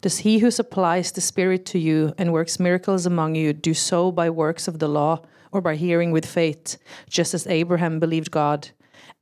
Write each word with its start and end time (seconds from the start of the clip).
Does 0.00 0.18
he 0.18 0.38
who 0.38 0.50
supplies 0.50 1.12
the 1.12 1.20
Spirit 1.20 1.66
to 1.66 1.78
you 1.78 2.14
and 2.18 2.32
works 2.32 2.60
miracles 2.60 3.06
among 3.06 3.34
you 3.34 3.52
do 3.52 3.74
so 3.74 4.12
by 4.12 4.30
works 4.30 4.68
of 4.68 4.78
the 4.78 4.88
law 4.88 5.22
or 5.52 5.60
by 5.60 5.76
hearing 5.76 6.12
with 6.12 6.26
faith, 6.26 6.76
just 7.08 7.34
as 7.34 7.46
Abraham 7.46 7.98
believed 7.98 8.30
God, 8.30 8.70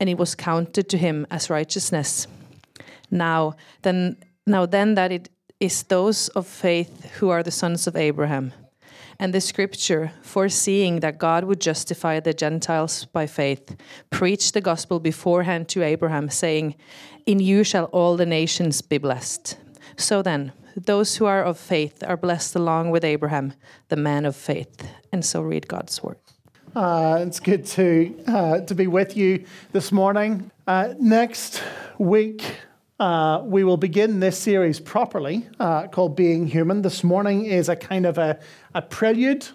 and 0.00 0.08
it 0.08 0.18
was 0.18 0.34
counted 0.34 0.88
to 0.88 0.98
him 0.98 1.26
as 1.30 1.50
righteousness? 1.50 2.26
Now 3.10 3.54
then, 3.82 4.16
now 4.46 4.66
then 4.66 4.94
that 4.94 5.12
it 5.12 5.28
is 5.60 5.84
those 5.84 6.28
of 6.30 6.46
faith 6.46 7.12
who 7.18 7.30
are 7.30 7.42
the 7.42 7.50
sons 7.50 7.86
of 7.86 7.96
Abraham. 7.96 8.52
And 9.18 9.32
the 9.32 9.40
scripture, 9.40 10.12
foreseeing 10.22 11.00
that 11.00 11.18
God 11.18 11.44
would 11.44 11.60
justify 11.60 12.18
the 12.18 12.34
Gentiles 12.34 13.04
by 13.04 13.26
faith, 13.26 13.76
preached 14.10 14.54
the 14.54 14.60
gospel 14.60 14.98
beforehand 14.98 15.68
to 15.68 15.82
Abraham, 15.82 16.28
saying, 16.28 16.74
In 17.24 17.38
you 17.38 17.62
shall 17.62 17.84
all 17.86 18.16
the 18.16 18.26
nations 18.26 18.82
be 18.82 18.98
blessed. 18.98 19.56
So 19.96 20.22
then, 20.22 20.52
those 20.76 21.16
who 21.16 21.26
are 21.26 21.42
of 21.42 21.58
faith 21.58 22.02
are 22.04 22.16
blessed 22.16 22.56
along 22.56 22.90
with 22.90 23.04
Abraham, 23.04 23.52
the 23.88 23.96
man 23.96 24.24
of 24.24 24.34
faith. 24.34 24.88
And 25.12 25.24
so 25.24 25.40
read 25.40 25.68
God's 25.68 26.02
word. 26.02 26.18
Uh, 26.74 27.18
it's 27.24 27.38
good 27.38 27.64
to, 27.64 28.12
uh, 28.26 28.60
to 28.60 28.74
be 28.74 28.88
with 28.88 29.16
you 29.16 29.44
this 29.70 29.92
morning. 29.92 30.50
Uh, 30.66 30.94
next 30.98 31.62
week, 31.98 32.42
uh, 32.98 33.42
we 33.44 33.62
will 33.62 33.76
begin 33.76 34.18
this 34.18 34.36
series 34.36 34.80
properly 34.80 35.46
uh, 35.60 35.86
called 35.86 36.16
Being 36.16 36.48
Human. 36.48 36.82
This 36.82 37.04
morning 37.04 37.44
is 37.44 37.68
a 37.68 37.76
kind 37.76 38.06
of 38.06 38.18
a, 38.18 38.40
a 38.74 38.82
prelude, 38.82 39.46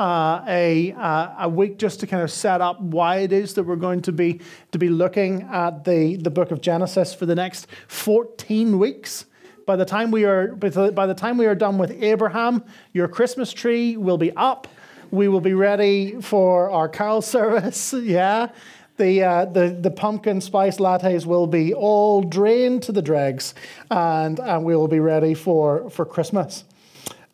uh, 0.00 0.42
a, 0.48 0.92
a 1.38 1.48
week 1.48 1.78
just 1.78 2.00
to 2.00 2.08
kind 2.08 2.24
of 2.24 2.32
set 2.32 2.60
up 2.60 2.80
why 2.80 3.18
it 3.18 3.32
is 3.32 3.54
that 3.54 3.62
we're 3.62 3.76
going 3.76 4.02
to 4.02 4.12
be, 4.12 4.40
to 4.72 4.78
be 4.78 4.88
looking 4.88 5.42
at 5.42 5.84
the, 5.84 6.16
the 6.16 6.30
book 6.30 6.50
of 6.50 6.60
Genesis 6.60 7.14
for 7.14 7.26
the 7.26 7.36
next 7.36 7.68
14 7.86 8.76
weeks. 8.76 9.26
By 9.66 9.74
the 9.74 9.84
time 9.84 10.12
we 10.12 10.24
are 10.24 10.54
by 10.54 11.06
the 11.06 11.14
time 11.14 11.38
we 11.38 11.46
are 11.46 11.54
done 11.56 11.76
with 11.76 11.90
Abraham, 12.00 12.62
your 12.92 13.08
Christmas 13.08 13.52
tree 13.52 13.96
will 13.96 14.16
be 14.16 14.30
up. 14.36 14.68
We 15.10 15.26
will 15.26 15.40
be 15.40 15.54
ready 15.54 16.20
for 16.20 16.70
our 16.70 16.88
carol 16.88 17.20
service. 17.36 17.92
Yeah. 17.92 18.50
The, 18.96 19.24
uh, 19.24 19.44
the, 19.44 19.76
the 19.78 19.90
pumpkin 19.90 20.40
spice 20.40 20.78
lattes 20.78 21.26
will 21.26 21.46
be 21.46 21.74
all 21.74 22.22
drained 22.22 22.82
to 22.84 22.92
the 22.92 23.02
dregs, 23.02 23.52
and, 23.90 24.38
and 24.40 24.64
we 24.64 24.74
will 24.74 24.88
be 24.88 25.00
ready 25.00 25.34
for, 25.34 25.90
for 25.90 26.06
Christmas. 26.06 26.64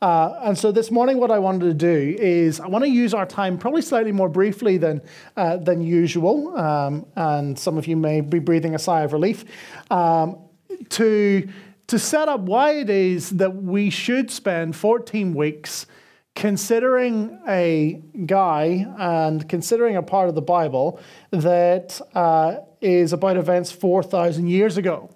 Uh, 0.01 0.41
and 0.43 0.59
so 0.59 0.73
this 0.73 0.91
morning, 0.91 1.19
what 1.19 1.31
I 1.31 1.39
wanted 1.39 1.67
to 1.67 1.75
do 1.75 2.17
is 2.19 2.59
I 2.59 2.67
want 2.67 2.83
to 2.83 2.91
use 2.91 3.15
our 3.15 3.27
time 3.27 3.59
probably 3.59 3.83
slightly 3.83 4.11
more 4.11 4.29
briefly 4.29 4.77
than, 4.77 5.03
uh, 5.37 5.59
than 5.59 5.81
usual. 5.83 6.57
Um, 6.59 7.07
and 7.15 7.57
some 7.57 7.79
of 7.79 7.87
you 7.87 7.97
may 7.97 8.23
be 8.23 8.41
breathing 8.41 8.75
a 8.75 8.79
sigh 8.81 9.03
of 9.03 9.13
relief 9.13 9.45
um, 9.89 10.39
to 10.89 11.49
to 11.93 11.99
set 11.99 12.27
up 12.27 12.41
why 12.41 12.71
it 12.71 12.89
is 12.89 13.29
that 13.29 13.55
we 13.55 13.91
should 13.91 14.31
spend 14.31 14.75
14 14.75 15.35
weeks 15.35 15.85
considering 16.35 17.39
a 17.47 18.01
guy 18.25 18.87
and 18.99 19.47
considering 19.47 19.97
a 19.97 20.03
part 20.03 20.31
of 20.31 20.35
the 20.35 20.41
Bible 20.41 20.99
that 21.33 22.01
uh, 22.15 22.57
is 22.81 23.13
about 23.13 23.37
events 23.37 23.71
4,000 23.73 24.47
years 24.49 24.79
ago. 24.79 25.11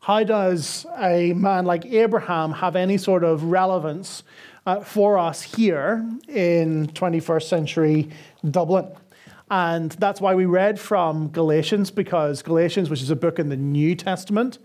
How 0.00 0.22
does 0.22 0.84
a 0.98 1.32
man 1.32 1.64
like 1.64 1.86
Abraham 1.86 2.52
have 2.52 2.76
any 2.76 2.98
sort 2.98 3.24
of 3.24 3.44
relevance 3.44 4.22
uh, 4.66 4.80
for 4.80 5.16
us 5.16 5.40
here 5.40 6.06
in 6.28 6.88
21st 6.88 7.44
century 7.44 8.10
Dublin? 8.50 8.86
And 9.50 9.92
that's 9.92 10.20
why 10.20 10.34
we 10.34 10.44
read 10.44 10.78
from 10.78 11.28
Galatians, 11.28 11.90
because 11.90 12.42
Galatians, 12.42 12.90
which 12.90 13.00
is 13.00 13.08
a 13.08 13.16
book 13.16 13.38
in 13.38 13.48
the 13.48 13.56
New 13.56 13.94
Testament, 13.94 14.58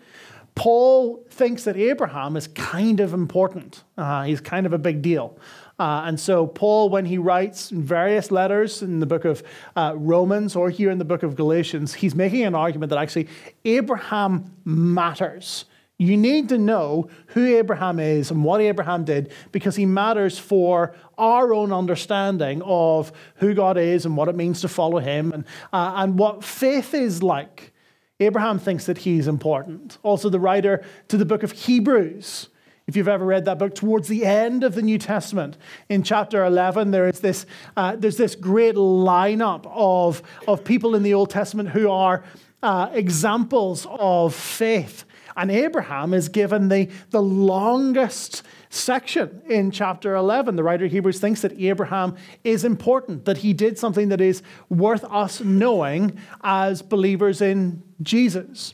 Paul 0.57 1.23
thinks 1.29 1.65
that 1.65 1.77
Abraham 1.77 2.35
is 2.35 2.47
kind 2.47 2.99
of 2.99 3.13
important. 3.13 3.83
Uh, 3.95 4.23
he's 4.23 4.41
kind 4.41 4.65
of 4.65 4.73
a 4.73 4.79
big 4.79 5.03
deal. 5.03 5.37
Uh, 5.77 6.01
and 6.05 6.19
so, 6.19 6.47
Paul, 6.47 6.89
when 6.89 7.05
he 7.05 7.19
writes 7.19 7.69
various 7.69 8.31
letters 8.31 8.81
in 8.81 8.99
the 8.99 9.05
book 9.05 9.23
of 9.23 9.43
uh, 9.75 9.93
Romans 9.95 10.55
or 10.55 10.71
here 10.71 10.89
in 10.89 10.97
the 10.97 11.05
book 11.05 11.21
of 11.21 11.35
Galatians, 11.35 11.93
he's 11.93 12.15
making 12.15 12.43
an 12.43 12.55
argument 12.55 12.89
that 12.89 12.97
actually 12.97 13.27
Abraham 13.65 14.51
matters. 14.65 15.65
You 15.99 16.17
need 16.17 16.49
to 16.49 16.57
know 16.57 17.07
who 17.27 17.45
Abraham 17.57 17.99
is 17.99 18.31
and 18.31 18.43
what 18.43 18.59
Abraham 18.59 19.05
did 19.05 19.31
because 19.51 19.75
he 19.75 19.85
matters 19.85 20.39
for 20.39 20.95
our 21.19 21.53
own 21.53 21.71
understanding 21.71 22.63
of 22.63 23.11
who 23.35 23.53
God 23.53 23.77
is 23.77 24.07
and 24.07 24.17
what 24.17 24.27
it 24.27 24.35
means 24.35 24.61
to 24.61 24.67
follow 24.67 24.97
him 24.97 25.31
and, 25.31 25.45
uh, 25.71 25.93
and 25.97 26.17
what 26.17 26.43
faith 26.43 26.95
is 26.95 27.21
like. 27.21 27.73
Abraham 28.19 28.57
thinks 28.57 28.85
that 28.85 28.99
he's 28.99 29.27
important. 29.27 29.97
Also, 30.01 30.29
the 30.29 30.39
writer 30.39 30.83
to 31.07 31.17
the 31.17 31.25
book 31.25 31.43
of 31.43 31.51
Hebrews, 31.51 32.49
if 32.87 32.95
you've 32.95 33.07
ever 33.07 33.25
read 33.25 33.45
that 33.45 33.59
book, 33.59 33.75
towards 33.75 34.07
the 34.07 34.25
end 34.25 34.63
of 34.63 34.73
the 34.73 34.81
New 34.81 34.97
Testament, 34.97 35.57
in 35.89 36.01
chapter 36.01 36.43
11, 36.43 36.91
there 36.91 37.07
is 37.07 37.19
this, 37.19 37.45
uh, 37.75 37.95
there's 37.95 38.17
this 38.17 38.33
great 38.33 38.75
lineup 38.75 39.69
of, 39.71 40.23
of 40.47 40.63
people 40.63 40.95
in 40.95 41.03
the 41.03 41.13
Old 41.13 41.29
Testament 41.29 41.69
who 41.69 41.91
are 41.91 42.23
uh, 42.63 42.89
examples 42.91 43.85
of 43.89 44.33
faith. 44.33 45.05
And 45.35 45.51
Abraham 45.51 46.13
is 46.13 46.29
given 46.29 46.69
the, 46.69 46.89
the 47.11 47.21
longest 47.21 48.41
section 48.69 49.41
in 49.47 49.69
chapter 49.69 50.15
11. 50.15 50.55
The 50.55 50.63
writer 50.63 50.85
of 50.85 50.91
Hebrews 50.91 51.19
thinks 51.19 51.41
that 51.41 51.59
Abraham 51.59 52.15
is 52.43 52.65
important, 52.65 53.25
that 53.25 53.37
he 53.37 53.53
did 53.53 53.77
something 53.77 54.09
that 54.09 54.19
is 54.19 54.41
worth 54.69 55.03
us 55.05 55.41
knowing 55.41 56.17
as 56.43 56.81
believers 56.81 57.41
in 57.41 57.83
Jesus. 58.01 58.73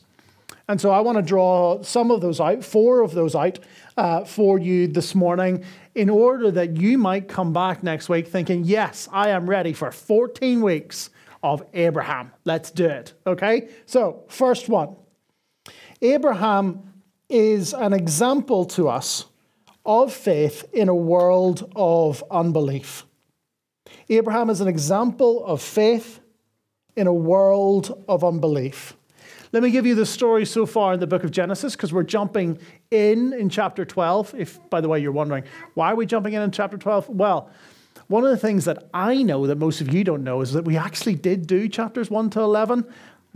And 0.66 0.80
so 0.80 0.90
I 0.90 1.00
want 1.00 1.18
to 1.18 1.22
draw 1.22 1.82
some 1.82 2.10
of 2.10 2.22
those 2.22 2.40
out, 2.40 2.64
four 2.64 3.02
of 3.02 3.12
those 3.12 3.34
out 3.34 3.58
uh, 3.98 4.24
for 4.24 4.58
you 4.58 4.88
this 4.88 5.14
morning, 5.14 5.62
in 5.94 6.08
order 6.08 6.50
that 6.50 6.78
you 6.78 6.96
might 6.96 7.28
come 7.28 7.52
back 7.52 7.82
next 7.82 8.08
week 8.08 8.28
thinking, 8.28 8.64
yes, 8.64 9.06
I 9.12 9.28
am 9.28 9.48
ready 9.48 9.74
for 9.74 9.92
14 9.92 10.62
weeks 10.62 11.10
of 11.44 11.62
Abraham. 11.74 12.32
Let's 12.46 12.70
do 12.70 12.86
it. 12.86 13.12
Okay? 13.26 13.68
So, 13.86 14.24
first 14.28 14.68
one 14.68 14.96
Abraham 16.02 16.94
is 17.28 17.74
an 17.74 17.92
example 17.92 18.64
to 18.64 18.88
us 18.88 19.26
of 19.84 20.12
faith 20.12 20.64
in 20.72 20.88
a 20.88 20.94
world 20.94 21.70
of 21.76 22.24
unbelief. 22.30 23.04
Abraham 24.08 24.48
is 24.48 24.62
an 24.62 24.68
example 24.68 25.44
of 25.44 25.60
faith 25.60 26.20
in 26.96 27.06
a 27.06 27.12
world 27.12 28.02
of 28.08 28.24
unbelief. 28.24 28.96
Let 29.52 29.62
me 29.62 29.70
give 29.70 29.86
you 29.86 29.94
the 29.94 30.06
story 30.06 30.46
so 30.46 30.64
far 30.64 30.94
in 30.94 31.00
the 31.00 31.06
book 31.06 31.24
of 31.24 31.30
Genesis 31.30 31.76
because 31.76 31.92
we're 31.92 32.02
jumping 32.02 32.58
in 32.90 33.34
in 33.34 33.50
chapter 33.50 33.84
12. 33.84 34.34
If, 34.36 34.58
by 34.70 34.80
the 34.80 34.88
way, 34.88 34.98
you're 34.98 35.12
wondering, 35.12 35.44
why 35.74 35.92
are 35.92 35.94
we 35.94 36.06
jumping 36.06 36.32
in 36.32 36.42
in 36.42 36.50
chapter 36.50 36.78
12? 36.78 37.10
Well, 37.10 37.50
one 38.08 38.24
of 38.24 38.30
the 38.30 38.36
things 38.36 38.64
that 38.66 38.88
I 38.92 39.22
know 39.22 39.46
that 39.46 39.58
most 39.58 39.80
of 39.80 39.92
you 39.92 40.04
don't 40.04 40.24
know 40.24 40.40
is 40.40 40.52
that 40.52 40.64
we 40.64 40.76
actually 40.76 41.14
did 41.14 41.46
do 41.46 41.68
chapters 41.68 42.10
1 42.10 42.30
to 42.30 42.40
11. 42.40 42.86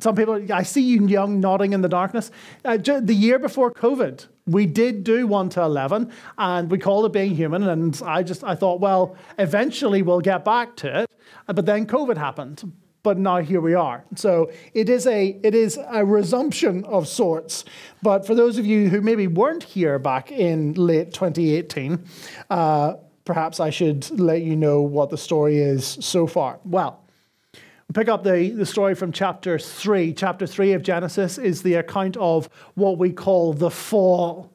Some 0.01 0.15
people, 0.15 0.41
I 0.53 0.63
see 0.63 0.83
you 0.83 1.07
young 1.07 1.41
nodding 1.41 1.73
in 1.73 1.81
the 1.81 1.89
darkness. 1.89 2.31
Uh, 2.65 2.77
the 2.77 3.15
year 3.15 3.39
before 3.39 3.73
COVID, 3.73 4.27
we 4.47 4.65
did 4.67 5.03
do 5.03 5.27
1 5.27 5.49
to 5.51 5.63
11 5.63 6.13
and 6.39 6.71
we 6.71 6.79
called 6.79 7.07
it 7.07 7.13
being 7.13 7.35
human. 7.35 7.65
And 7.65 8.01
I 8.05 8.23
just, 8.23 8.45
I 8.45 8.55
thought, 8.55 8.81
well, 8.81 9.17
eventually 9.39 10.03
we'll 10.03 10.21
get 10.21 10.45
back 10.45 10.77
to 10.77 11.01
it. 11.01 11.11
But 11.47 11.67
then 11.67 11.87
COVID 11.87 12.17
happened. 12.17 12.73
But 13.03 13.17
now 13.17 13.39
here 13.39 13.61
we 13.61 13.75
are. 13.75 14.05
So 14.17 14.51
it 14.75 14.89
is 14.89 15.07
a 15.07 15.39
it 15.43 15.55
is 15.55 15.79
a 15.89 16.05
resumption 16.05 16.85
of 16.85 17.07
sorts. 17.07 17.65
But 18.03 18.27
for 18.27 18.35
those 18.35 18.59
of 18.59 18.67
you 18.67 18.89
who 18.89 19.01
maybe 19.01 19.27
weren't 19.27 19.63
here 19.63 19.99
back 19.99 20.33
in 20.33 20.75
late 20.75 21.15
2018, 21.15 22.05
uh, 22.51 22.95
perhaps 23.29 23.61
I 23.61 23.69
should 23.69 24.19
let 24.19 24.41
you 24.41 24.57
know 24.57 24.81
what 24.81 25.11
the 25.11 25.19
story 25.19 25.59
is 25.59 25.99
so 26.01 26.27
far. 26.27 26.61
Well, 26.65 27.05
we 27.53 27.93
pick 27.93 28.09
up 28.09 28.25
the, 28.25 28.49
the 28.49 28.65
story 28.65 28.95
from 28.95 29.13
chapter 29.13 29.59
3. 29.59 30.15
Chapter 30.15 30.47
3 30.47 30.73
of 30.73 30.83
Genesis 30.83 31.37
is 31.37 31.61
the 31.61 31.75
account 31.75 32.17
of 32.17 32.49
what 32.75 32.97
we 32.97 33.13
call 33.13 33.53
the 33.53 33.71
fall. 33.71 34.51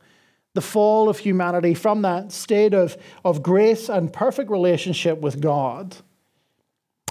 The 0.56 0.62
fall 0.62 1.08
of 1.08 1.20
humanity 1.20 1.76
from 1.76 2.02
that 2.02 2.32
state 2.32 2.74
of, 2.74 2.98
of 3.24 3.44
grace 3.44 3.90
and 3.90 4.12
perfect 4.12 4.50
relationship 4.50 5.22
with 5.22 5.40
God. 5.40 5.96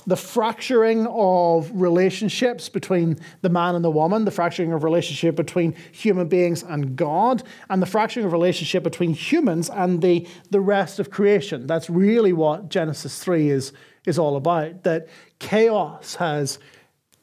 The 0.06 0.16
fracturing 0.16 1.06
of 1.06 1.70
relationships 1.72 2.68
between 2.68 3.18
the 3.40 3.48
man 3.48 3.74
and 3.74 3.84
the 3.84 3.90
woman, 3.90 4.24
the 4.24 4.30
fracturing 4.30 4.72
of 4.72 4.84
relationship 4.84 5.36
between 5.36 5.74
human 5.92 6.28
beings 6.28 6.62
and 6.62 6.96
God, 6.96 7.42
and 7.70 7.80
the 7.80 7.86
fracturing 7.86 8.26
of 8.26 8.32
relationship 8.32 8.82
between 8.82 9.14
humans 9.14 9.70
and 9.70 10.02
the, 10.02 10.26
the 10.50 10.60
rest 10.60 10.98
of 10.98 11.10
creation. 11.10 11.66
That's 11.66 11.88
really 11.88 12.32
what 12.32 12.68
Genesis 12.68 13.22
3 13.22 13.50
is, 13.50 13.72
is 14.06 14.18
all 14.18 14.36
about. 14.36 14.84
That 14.84 15.08
chaos 15.38 16.16
has 16.16 16.58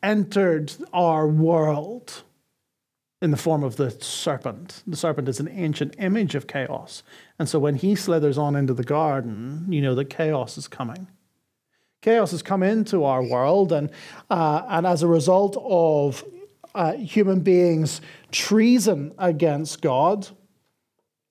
entered 0.01 0.73
our 0.93 1.27
world 1.27 2.23
in 3.21 3.31
the 3.31 3.37
form 3.37 3.63
of 3.63 3.75
the 3.75 3.91
serpent. 3.91 4.81
The 4.87 4.95
serpent 4.95 5.27
is 5.27 5.41
an 5.41 5.49
ancient 5.49 5.95
image 5.99 6.35
of 6.35 6.47
chaos. 6.47 7.03
And 7.37 7.49
so 7.49 7.59
when 7.59 7.75
he 7.75 7.95
slithers 7.95 8.37
on 8.37 8.55
into 8.55 8.73
the 8.73 8.83
garden, 8.83 9.65
you 9.69 9.81
know 9.81 9.93
that 9.95 10.09
chaos 10.09 10.57
is 10.57 10.67
coming. 10.67 11.07
Chaos 12.01 12.31
has 12.31 12.41
come 12.41 12.63
into 12.63 13.03
our 13.03 13.21
world, 13.21 13.71
and, 13.71 13.91
uh, 14.29 14.63
and 14.69 14.87
as 14.87 15.03
a 15.03 15.07
result 15.07 15.57
of 15.61 16.23
uh, 16.73 16.93
human 16.93 17.41
beings' 17.41 17.99
treason 18.31 19.13
against 19.17 19.81
God 19.81 20.29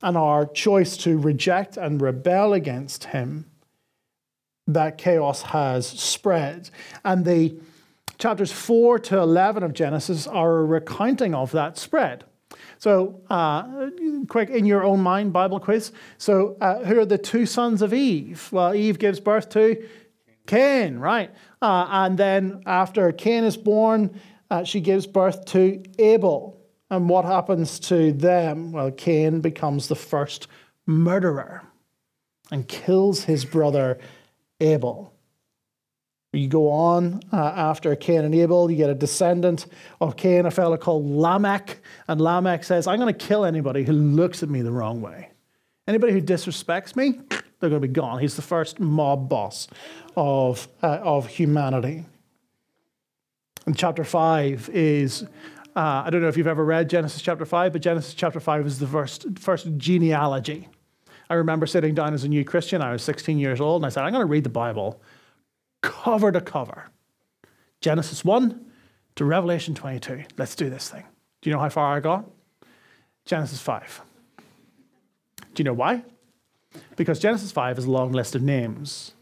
and 0.02 0.16
our 0.16 0.44
choice 0.44 0.96
to 0.98 1.18
reject 1.18 1.76
and 1.76 2.00
rebel 2.00 2.52
against 2.52 3.04
Him, 3.04 3.46
that 4.66 4.98
chaos 4.98 5.42
has 5.42 5.86
spread. 5.86 6.68
And 7.02 7.24
the 7.24 7.58
chapters 8.18 8.52
4 8.52 8.98
to 8.98 9.18
11 9.18 9.62
of 9.62 9.72
Genesis 9.72 10.26
are 10.26 10.58
a 10.58 10.64
recounting 10.64 11.34
of 11.34 11.50
that 11.52 11.78
spread. 11.78 12.24
So, 12.78 13.20
uh, 13.30 13.90
quick 14.28 14.50
in 14.50 14.66
your 14.66 14.84
own 14.84 15.00
mind, 15.00 15.32
Bible 15.32 15.60
quiz. 15.60 15.92
So, 16.18 16.56
uh, 16.60 16.84
who 16.84 17.00
are 17.00 17.04
the 17.04 17.18
two 17.18 17.46
sons 17.46 17.82
of 17.82 17.94
Eve? 17.94 18.48
Well, 18.52 18.74
Eve 18.74 18.98
gives 18.98 19.18
birth 19.18 19.48
to 19.50 19.82
Cain, 20.48 20.98
right? 20.98 21.30
Uh, 21.62 21.86
and 21.88 22.18
then 22.18 22.62
after 22.66 23.12
Cain 23.12 23.44
is 23.44 23.56
born, 23.56 24.18
uh, 24.50 24.64
she 24.64 24.80
gives 24.80 25.06
birth 25.06 25.44
to 25.46 25.82
Abel. 25.98 26.60
And 26.90 27.08
what 27.08 27.24
happens 27.24 27.78
to 27.80 28.12
them? 28.12 28.72
Well, 28.72 28.90
Cain 28.90 29.40
becomes 29.40 29.88
the 29.88 29.94
first 29.94 30.48
murderer 30.86 31.62
and 32.50 32.66
kills 32.66 33.24
his 33.24 33.44
brother 33.44 33.98
Abel. 34.58 35.12
You 36.32 36.48
go 36.48 36.70
on 36.70 37.20
uh, 37.32 37.36
after 37.36 37.94
Cain 37.94 38.24
and 38.24 38.34
Abel, 38.34 38.70
you 38.70 38.76
get 38.76 38.90
a 38.90 38.94
descendant 38.94 39.66
of 40.00 40.16
Cain, 40.16 40.46
a 40.46 40.50
fellow 40.50 40.78
called 40.78 41.06
Lamech. 41.06 41.78
And 42.06 42.20
Lamech 42.20 42.64
says, 42.64 42.86
I'm 42.86 42.98
going 42.98 43.12
to 43.14 43.26
kill 43.26 43.44
anybody 43.44 43.84
who 43.84 43.92
looks 43.92 44.42
at 44.42 44.48
me 44.48 44.62
the 44.62 44.72
wrong 44.72 45.02
way. 45.02 45.30
Anybody 45.86 46.12
who 46.14 46.22
disrespects 46.22 46.96
me, 46.96 47.20
they're 47.60 47.70
going 47.70 47.82
to 47.82 47.88
be 47.88 47.92
gone. 47.92 48.20
He's 48.20 48.36
the 48.36 48.42
first 48.42 48.80
mob 48.80 49.28
boss 49.28 49.68
of, 50.16 50.68
uh, 50.82 50.98
of 51.02 51.26
humanity. 51.26 52.04
And 53.66 53.76
chapter 53.76 54.04
5 54.04 54.70
is, 54.72 55.24
uh, 55.76 56.02
I 56.04 56.10
don't 56.10 56.22
know 56.22 56.28
if 56.28 56.36
you've 56.36 56.46
ever 56.46 56.64
read 56.64 56.88
Genesis 56.88 57.20
chapter 57.20 57.44
5, 57.44 57.72
but 57.72 57.82
Genesis 57.82 58.14
chapter 58.14 58.40
5 58.40 58.66
is 58.66 58.78
the 58.78 58.86
first, 58.86 59.26
first 59.38 59.66
genealogy. 59.76 60.68
I 61.30 61.34
remember 61.34 61.66
sitting 61.66 61.94
down 61.94 62.14
as 62.14 62.24
a 62.24 62.28
new 62.28 62.44
Christian. 62.44 62.80
I 62.80 62.92
was 62.92 63.02
16 63.02 63.38
years 63.38 63.60
old, 63.60 63.82
and 63.82 63.86
I 63.86 63.90
said, 63.90 64.04
I'm 64.04 64.12
going 64.12 64.22
to 64.22 64.26
read 64.26 64.44
the 64.44 64.50
Bible 64.50 65.02
cover 65.80 66.32
to 66.32 66.40
cover. 66.40 66.86
Genesis 67.80 68.24
1 68.24 68.66
to 69.16 69.24
Revelation 69.24 69.74
22. 69.74 70.24
Let's 70.36 70.54
do 70.54 70.70
this 70.70 70.88
thing. 70.88 71.04
Do 71.40 71.50
you 71.50 71.54
know 71.54 71.60
how 71.60 71.68
far 71.68 71.96
I 71.96 72.00
got? 72.00 72.24
Genesis 73.24 73.60
5. 73.60 74.00
Do 75.54 75.62
you 75.62 75.64
know 75.64 75.74
why? 75.74 76.02
Because 76.96 77.18
Genesis 77.18 77.52
5 77.52 77.78
is 77.78 77.84
a 77.84 77.90
long 77.90 78.12
list 78.12 78.34
of 78.34 78.42
names. 78.42 79.14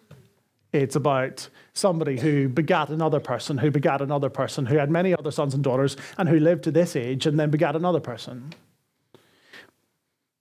It's 0.72 0.96
about 0.96 1.48
somebody 1.72 2.18
who 2.18 2.48
begat 2.48 2.88
another 2.90 3.20
person, 3.20 3.58
who 3.58 3.70
begat 3.70 4.02
another 4.02 4.28
person, 4.28 4.66
who 4.66 4.76
had 4.76 4.90
many 4.90 5.14
other 5.14 5.30
sons 5.30 5.54
and 5.54 5.62
daughters, 5.62 5.96
and 6.18 6.28
who 6.28 6.38
lived 6.38 6.64
to 6.64 6.70
this 6.70 6.96
age 6.96 7.26
and 7.26 7.38
then 7.38 7.50
begat 7.50 7.76
another 7.76 8.00
person. 8.00 8.52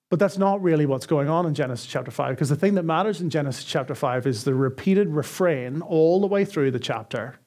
But 0.10 0.20
that's 0.20 0.38
not 0.38 0.62
really 0.62 0.86
what's 0.86 1.06
going 1.06 1.30
on 1.30 1.46
in 1.46 1.54
Genesis 1.54 1.88
chapter 1.88 2.12
5, 2.12 2.36
because 2.36 2.50
the 2.50 2.56
thing 2.56 2.76
that 2.76 2.84
matters 2.84 3.22
in 3.22 3.30
Genesis 3.30 3.64
chapter 3.64 3.96
5 3.96 4.28
is 4.28 4.44
the 4.44 4.54
repeated 4.54 5.10
refrain 5.10 5.82
all 5.82 6.22
the 6.22 6.28
way 6.28 6.46
through 6.46 6.72
the 6.72 6.80
chapter. 6.80 7.40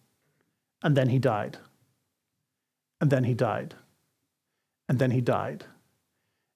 And 0.83 0.97
then 0.97 1.09
he 1.09 1.19
died. 1.19 1.59
And 3.01 3.11
then 3.11 3.25
he 3.25 3.35
died. 3.35 3.75
And 4.89 4.99
then 4.99 5.11
he 5.13 5.21
died. 5.21 5.65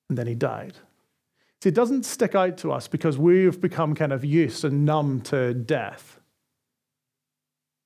And 0.08 0.18
then 0.18 0.26
he 0.26 0.34
died. 0.34 0.74
See, 1.62 1.68
it 1.68 1.76
doesn't 1.76 2.04
stick 2.04 2.34
out 2.34 2.56
to 2.58 2.72
us 2.72 2.88
because 2.88 3.18
we've 3.18 3.60
become 3.60 3.94
kind 3.94 4.12
of 4.12 4.24
used 4.24 4.64
and 4.64 4.84
numb 4.84 5.20
to 5.20 5.54
death. 5.54 6.18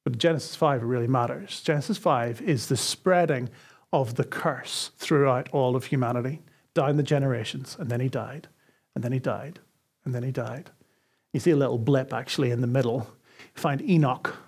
But 0.02 0.16
Genesis 0.16 0.56
5 0.56 0.82
really 0.82 1.06
matters. 1.06 1.60
Genesis 1.60 1.98
5 1.98 2.40
is 2.40 2.68
the 2.68 2.78
spreading 2.78 3.50
of 3.92 4.14
the 4.14 4.24
curse 4.24 4.92
throughout 4.96 5.50
all 5.52 5.76
of 5.76 5.84
humanity, 5.84 6.40
down 6.72 6.96
the 6.96 7.02
generations. 7.02 7.76
And 7.78 7.90
then 7.90 8.00
he 8.00 8.08
died, 8.08 8.48
and 8.94 9.04
then 9.04 9.12
he 9.12 9.18
died, 9.18 9.60
and 10.06 10.14
then 10.14 10.22
he 10.22 10.32
died. 10.32 10.70
You 11.34 11.40
see 11.40 11.50
a 11.50 11.56
little 11.56 11.76
blip 11.76 12.14
actually 12.14 12.52
in 12.52 12.62
the 12.62 12.66
middle. 12.66 13.06
You 13.40 13.60
find 13.60 13.82
Enoch. 13.82 14.38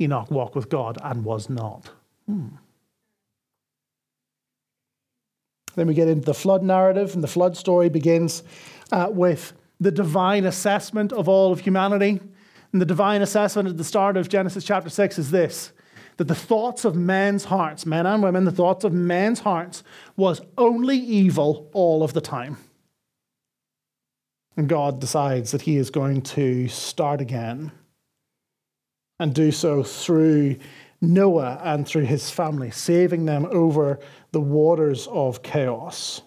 Enoch 0.00 0.28
walked 0.28 0.56
with 0.56 0.68
God 0.68 0.98
and 1.04 1.24
was 1.24 1.48
not. 1.48 1.90
Hmm. 2.26 2.48
Then 5.80 5.86
we 5.86 5.94
get 5.94 6.08
into 6.08 6.26
the 6.26 6.34
flood 6.34 6.62
narrative, 6.62 7.14
and 7.14 7.24
the 7.24 7.26
flood 7.26 7.56
story 7.56 7.88
begins 7.88 8.42
uh, 8.92 9.08
with 9.10 9.54
the 9.80 9.90
divine 9.90 10.44
assessment 10.44 11.10
of 11.10 11.26
all 11.26 11.52
of 11.52 11.60
humanity. 11.60 12.20
And 12.70 12.82
the 12.82 12.84
divine 12.84 13.22
assessment 13.22 13.66
at 13.66 13.78
the 13.78 13.84
start 13.84 14.18
of 14.18 14.28
Genesis 14.28 14.62
chapter 14.62 14.90
6 14.90 15.18
is 15.18 15.30
this 15.30 15.72
that 16.18 16.28
the 16.28 16.34
thoughts 16.34 16.84
of 16.84 16.96
men's 16.96 17.44
hearts, 17.44 17.86
men 17.86 18.04
and 18.04 18.22
women, 18.22 18.44
the 18.44 18.52
thoughts 18.52 18.84
of 18.84 18.92
men's 18.92 19.40
hearts 19.40 19.82
was 20.18 20.42
only 20.58 20.98
evil 20.98 21.70
all 21.72 22.02
of 22.02 22.12
the 22.12 22.20
time. 22.20 22.58
And 24.58 24.68
God 24.68 25.00
decides 25.00 25.52
that 25.52 25.62
He 25.62 25.78
is 25.78 25.88
going 25.88 26.20
to 26.36 26.68
start 26.68 27.22
again 27.22 27.72
and 29.18 29.34
do 29.34 29.50
so 29.50 29.82
through 29.82 30.56
Noah 31.00 31.60
and 31.62 31.86
through 31.86 32.04
his 32.04 32.30
family, 32.30 32.70
saving 32.70 33.24
them 33.24 33.46
over 33.50 33.98
the 34.32 34.40
waters 34.40 35.06
of 35.08 35.42
chaos. 35.42 36.22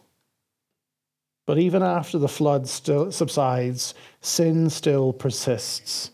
But 1.46 1.60
even 1.60 1.84
after 1.84 2.18
the 2.18 2.28
flood 2.28 2.68
still 2.68 3.12
subsides, 3.12 3.94
sin 4.22 4.70
still 4.70 5.14
persists. 5.14 6.12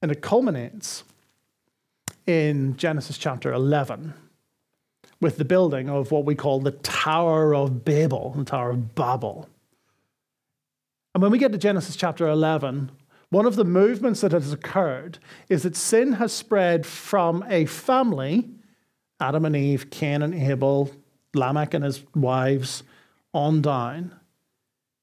And 0.00 0.12
it 0.12 0.22
culminates 0.22 1.04
in 2.26 2.76
Genesis 2.76 3.18
chapter 3.18 3.52
11 3.52 4.14
with 5.20 5.38
the 5.38 5.44
building 5.44 5.88
of 5.88 6.10
what 6.10 6.24
we 6.24 6.34
call 6.34 6.60
the 6.60 6.72
Tower 6.72 7.54
of 7.54 7.84
Babel, 7.84 8.34
the 8.36 8.44
Tower 8.44 8.70
of 8.70 8.94
Babel. 8.94 9.48
And 11.14 11.22
when 11.22 11.32
we 11.32 11.38
get 11.38 11.52
to 11.52 11.58
Genesis 11.58 11.96
chapter 11.96 12.28
11, 12.28 12.90
one 13.30 13.46
of 13.46 13.56
the 13.56 13.64
movements 13.64 14.20
that 14.20 14.32
has 14.32 14.52
occurred 14.52 15.18
is 15.48 15.64
that 15.64 15.76
sin 15.76 16.14
has 16.14 16.32
spread 16.32 16.86
from 16.86 17.44
a 17.48 17.66
family 17.66 18.48
Adam 19.20 19.44
and 19.44 19.56
Eve, 19.56 19.90
Cain 19.90 20.22
and 20.22 20.34
Abel, 20.34 20.90
Lamech 21.34 21.74
and 21.74 21.84
his 21.84 22.04
wives, 22.14 22.82
on 23.32 23.62
down. 23.62 24.14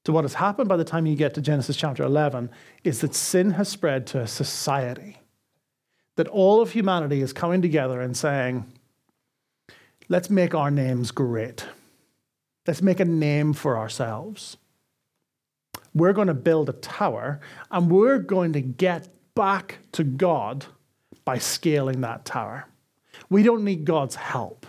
To 0.04 0.12
what 0.12 0.24
has 0.24 0.34
happened 0.34 0.68
by 0.68 0.76
the 0.76 0.84
time 0.84 1.06
you 1.06 1.16
get 1.16 1.34
to 1.34 1.40
Genesis 1.40 1.76
chapter 1.76 2.02
11 2.02 2.50
is 2.84 3.00
that 3.00 3.14
sin 3.14 3.52
has 3.52 3.68
spread 3.68 4.06
to 4.08 4.20
a 4.20 4.26
society. 4.26 5.18
That 6.16 6.28
all 6.28 6.60
of 6.60 6.72
humanity 6.72 7.22
is 7.22 7.32
coming 7.32 7.62
together 7.62 8.00
and 8.00 8.16
saying, 8.16 8.70
let's 10.08 10.30
make 10.30 10.54
our 10.54 10.70
names 10.70 11.10
great. 11.10 11.66
Let's 12.66 12.82
make 12.82 13.00
a 13.00 13.04
name 13.04 13.52
for 13.52 13.76
ourselves. 13.76 14.56
We're 15.94 16.12
going 16.12 16.28
to 16.28 16.34
build 16.34 16.68
a 16.68 16.74
tower 16.74 17.40
and 17.70 17.90
we're 17.90 18.18
going 18.18 18.52
to 18.54 18.60
get 18.60 19.08
back 19.34 19.78
to 19.92 20.04
God 20.04 20.66
by 21.24 21.38
scaling 21.38 22.00
that 22.02 22.24
tower. 22.24 22.66
We 23.30 23.42
don't 23.42 23.64
need 23.64 23.84
God's 23.84 24.16
help. 24.16 24.66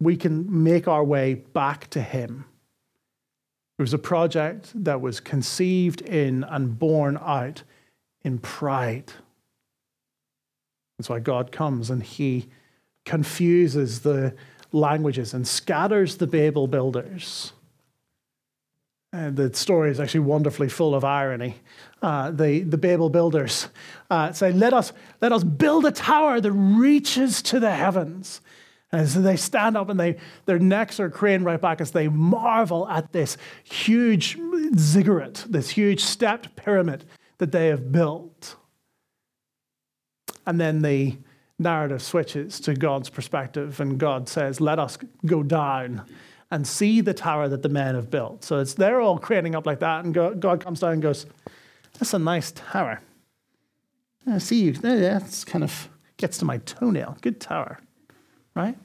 We 0.00 0.16
can 0.16 0.62
make 0.62 0.88
our 0.88 1.04
way 1.04 1.34
back 1.34 1.90
to 1.90 2.00
Him. 2.00 2.44
It 3.78 3.82
was 3.82 3.94
a 3.94 3.98
project 3.98 4.72
that 4.84 5.00
was 5.00 5.20
conceived 5.20 6.00
in 6.00 6.44
and 6.44 6.78
born 6.78 7.18
out 7.20 7.62
in 8.22 8.38
pride. 8.38 9.12
That's 10.98 11.08
why 11.08 11.20
God 11.20 11.52
comes 11.52 11.90
and 11.90 12.02
He 12.02 12.48
confuses 13.04 14.00
the 14.00 14.34
languages 14.72 15.32
and 15.32 15.46
scatters 15.46 16.16
the 16.16 16.26
Babel 16.26 16.66
builders. 16.66 17.52
And 19.12 19.36
the 19.36 19.54
story 19.54 19.90
is 19.90 20.00
actually 20.00 20.20
wonderfully 20.20 20.68
full 20.68 20.94
of 20.94 21.02
irony. 21.02 21.56
Uh, 22.02 22.30
the, 22.30 22.60
the 22.60 22.76
Babel 22.76 23.08
builders 23.08 23.68
uh, 24.10 24.32
say, 24.32 24.52
let 24.52 24.74
us, 24.74 24.92
let 25.22 25.32
us 25.32 25.42
build 25.44 25.86
a 25.86 25.90
tower 25.90 26.40
that 26.40 26.52
reaches 26.52 27.40
to 27.42 27.58
the 27.58 27.70
heavens. 27.70 28.42
And 28.92 29.08
so 29.08 29.20
they 29.20 29.36
stand 29.36 29.76
up 29.76 29.88
and 29.88 29.98
they, 29.98 30.16
their 30.46 30.58
necks 30.58 31.00
are 31.00 31.10
craned 31.10 31.44
right 31.44 31.60
back 31.60 31.80
as 31.80 31.90
they 31.90 32.08
marvel 32.08 32.88
at 32.88 33.12
this 33.12 33.36
huge 33.64 34.38
ziggurat, 34.76 35.44
this 35.48 35.70
huge 35.70 36.02
stepped 36.02 36.54
pyramid 36.56 37.04
that 37.38 37.52
they 37.52 37.68
have 37.68 37.90
built. 37.90 38.56
And 40.46 40.60
then 40.60 40.80
the 40.82 41.18
narrative 41.58 42.02
switches 42.02 42.60
to 42.60 42.74
God's 42.74 43.10
perspective, 43.10 43.80
and 43.80 43.98
God 43.98 44.28
says, 44.28 44.60
Let 44.60 44.78
us 44.78 44.96
go 45.26 45.42
down 45.42 46.04
and 46.50 46.66
see 46.66 47.00
the 47.00 47.14
tower 47.14 47.48
that 47.48 47.62
the 47.62 47.68
men 47.68 47.94
have 47.94 48.10
built. 48.10 48.44
So 48.44 48.58
it's 48.58 48.74
they're 48.74 49.00
all 49.00 49.18
craning 49.18 49.54
up 49.54 49.66
like 49.66 49.80
that, 49.80 50.04
and 50.04 50.14
God 50.14 50.62
comes 50.62 50.80
down 50.80 50.92
and 50.92 51.02
goes, 51.02 51.26
That's 51.98 52.14
a 52.14 52.18
nice 52.18 52.52
tower. 52.52 53.00
I 54.26 54.38
see 54.38 54.62
you. 54.62 54.72
That's 54.72 55.44
kind 55.44 55.64
of 55.64 55.88
gets 56.16 56.38
to 56.38 56.44
my 56.44 56.58
toenail. 56.58 57.16
Good 57.20 57.40
tower, 57.40 57.78
right? 58.54 58.76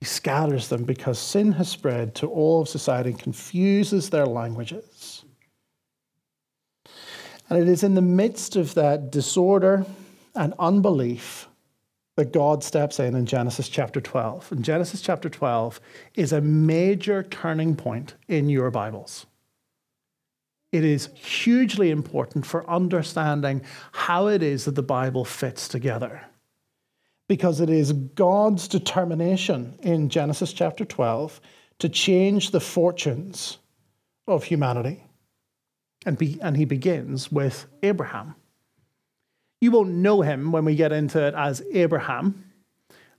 He 0.00 0.06
scatters 0.06 0.68
them 0.68 0.84
because 0.84 1.18
sin 1.18 1.52
has 1.52 1.68
spread 1.68 2.14
to 2.16 2.26
all 2.26 2.62
of 2.62 2.68
society 2.68 3.10
and 3.10 3.18
confuses 3.18 4.10
their 4.10 4.26
languages. 4.26 5.24
And 7.48 7.58
it 7.58 7.68
is 7.68 7.82
in 7.82 7.94
the 7.94 8.02
midst 8.02 8.56
of 8.56 8.74
that 8.74 9.10
disorder 9.10 9.84
and 10.34 10.54
unbelief 10.58 11.48
that 12.20 12.34
God 12.34 12.62
steps 12.62 13.00
in 13.00 13.16
in 13.16 13.24
Genesis 13.24 13.66
chapter 13.66 13.98
12. 13.98 14.52
And 14.52 14.62
Genesis 14.62 15.00
chapter 15.00 15.30
12 15.30 15.80
is 16.16 16.34
a 16.34 16.42
major 16.42 17.22
turning 17.22 17.74
point 17.74 18.14
in 18.28 18.50
your 18.50 18.70
Bibles. 18.70 19.24
It 20.70 20.84
is 20.84 21.08
hugely 21.14 21.90
important 21.90 22.44
for 22.44 22.68
understanding 22.68 23.62
how 23.92 24.26
it 24.26 24.42
is 24.42 24.66
that 24.66 24.74
the 24.74 24.82
Bible 24.82 25.24
fits 25.24 25.66
together. 25.66 26.20
Because 27.26 27.58
it 27.58 27.70
is 27.70 27.94
God's 27.94 28.68
determination 28.68 29.78
in 29.82 30.10
Genesis 30.10 30.52
chapter 30.52 30.84
12 30.84 31.40
to 31.78 31.88
change 31.88 32.50
the 32.50 32.60
fortunes 32.60 33.56
of 34.28 34.44
humanity. 34.44 35.02
And, 36.04 36.18
be, 36.18 36.38
and 36.42 36.54
he 36.54 36.66
begins 36.66 37.32
with 37.32 37.64
Abraham. 37.82 38.34
You 39.60 39.70
won't 39.70 39.90
know 39.90 40.22
him 40.22 40.52
when 40.52 40.64
we 40.64 40.74
get 40.74 40.92
into 40.92 41.24
it 41.24 41.34
as 41.34 41.62
Abraham. 41.72 42.44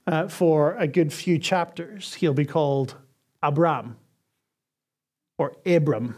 Uh, 0.04 0.26
for 0.26 0.74
a 0.76 0.88
good 0.88 1.12
few 1.12 1.38
chapters, 1.38 2.14
he'll 2.14 2.34
be 2.34 2.44
called 2.44 2.96
Abram 3.40 3.96
or 5.38 5.54
Abram 5.64 6.16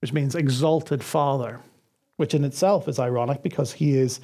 which 0.00 0.12
means 0.12 0.34
exalted 0.34 1.02
father, 1.02 1.60
which 2.16 2.34
in 2.34 2.44
itself 2.44 2.88
is 2.88 2.98
ironic 2.98 3.42
because 3.42 3.72
he 3.72 3.96
is, 3.96 4.20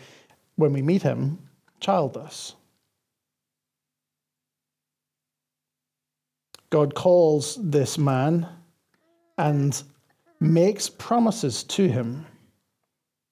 when 0.57 0.73
we 0.73 0.83
meet 0.83 1.03
him, 1.03 1.39
childless. 1.81 2.55
God 6.71 6.95
calls 6.95 7.59
this 7.61 7.99
man 7.99 8.49
and 9.39 9.83
makes 10.41 10.89
promises 10.89 11.65
to 11.65 11.89
him. 11.89 12.27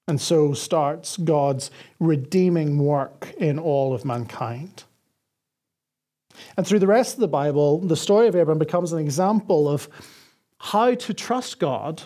And 0.07 0.19
so 0.19 0.53
starts 0.53 1.17
God's 1.17 1.71
redeeming 1.99 2.77
work 2.77 3.33
in 3.37 3.57
all 3.57 3.93
of 3.93 4.03
mankind. 4.03 4.83
And 6.57 6.67
through 6.67 6.79
the 6.79 6.87
rest 6.87 7.13
of 7.13 7.19
the 7.21 7.27
Bible, 7.27 7.79
the 7.79 7.95
story 7.95 8.27
of 8.27 8.35
Abram 8.35 8.59
becomes 8.59 8.91
an 8.91 8.99
example 8.99 9.69
of 9.69 9.87
how 10.57 10.95
to 10.95 11.13
trust 11.13 11.59
God 11.59 12.03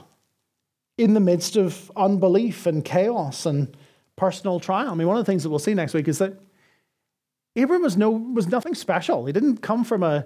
in 0.98 1.14
the 1.14 1.20
midst 1.20 1.56
of 1.56 1.92
unbelief 1.96 2.66
and 2.66 2.84
chaos 2.84 3.46
and 3.46 3.76
personal 4.16 4.60
trial. 4.60 4.90
I 4.90 4.96
mean, 4.96 5.08
one 5.08 5.18
of 5.18 5.26
the 5.26 5.32
things 5.32 5.44
that 5.44 5.50
we'll 5.50 5.60
see 5.60 5.74
next 5.74 5.94
week 5.94 6.08
is 6.08 6.18
that 6.20 6.40
Abram 7.56 7.82
was 7.82 7.98
no 7.98 8.12
was 8.12 8.48
nothing 8.48 8.76
special. 8.76 9.26
He 9.26 9.34
didn't 9.34 9.58
come 9.58 9.84
from 9.84 10.04
a 10.04 10.26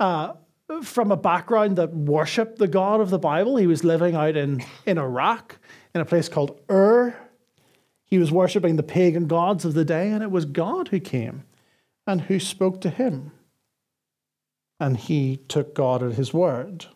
uh, 0.00 0.34
from 0.82 1.12
a 1.12 1.16
background 1.16 1.76
that 1.76 1.94
worshipped 1.94 2.58
the 2.58 2.68
God 2.68 3.00
of 3.00 3.10
the 3.10 3.18
Bible. 3.18 3.56
He 3.56 3.66
was 3.66 3.84
living 3.84 4.14
out 4.14 4.36
in, 4.36 4.64
in 4.86 4.96
Iraq 4.98 5.58
in 5.94 6.00
a 6.00 6.04
place 6.04 6.28
called 6.28 6.60
Ur. 6.70 7.16
He 8.04 8.18
was 8.18 8.32
worshipping 8.32 8.76
the 8.76 8.82
pagan 8.82 9.26
gods 9.26 9.64
of 9.64 9.74
the 9.74 9.84
day, 9.84 10.10
and 10.10 10.22
it 10.22 10.30
was 10.30 10.44
God 10.44 10.88
who 10.88 11.00
came 11.00 11.44
and 12.06 12.22
who 12.22 12.38
spoke 12.38 12.80
to 12.82 12.90
him. 12.90 13.32
And 14.78 14.96
he 14.96 15.38
took 15.48 15.74
God 15.74 16.02
at 16.02 16.12
his 16.12 16.34
word. 16.34 16.86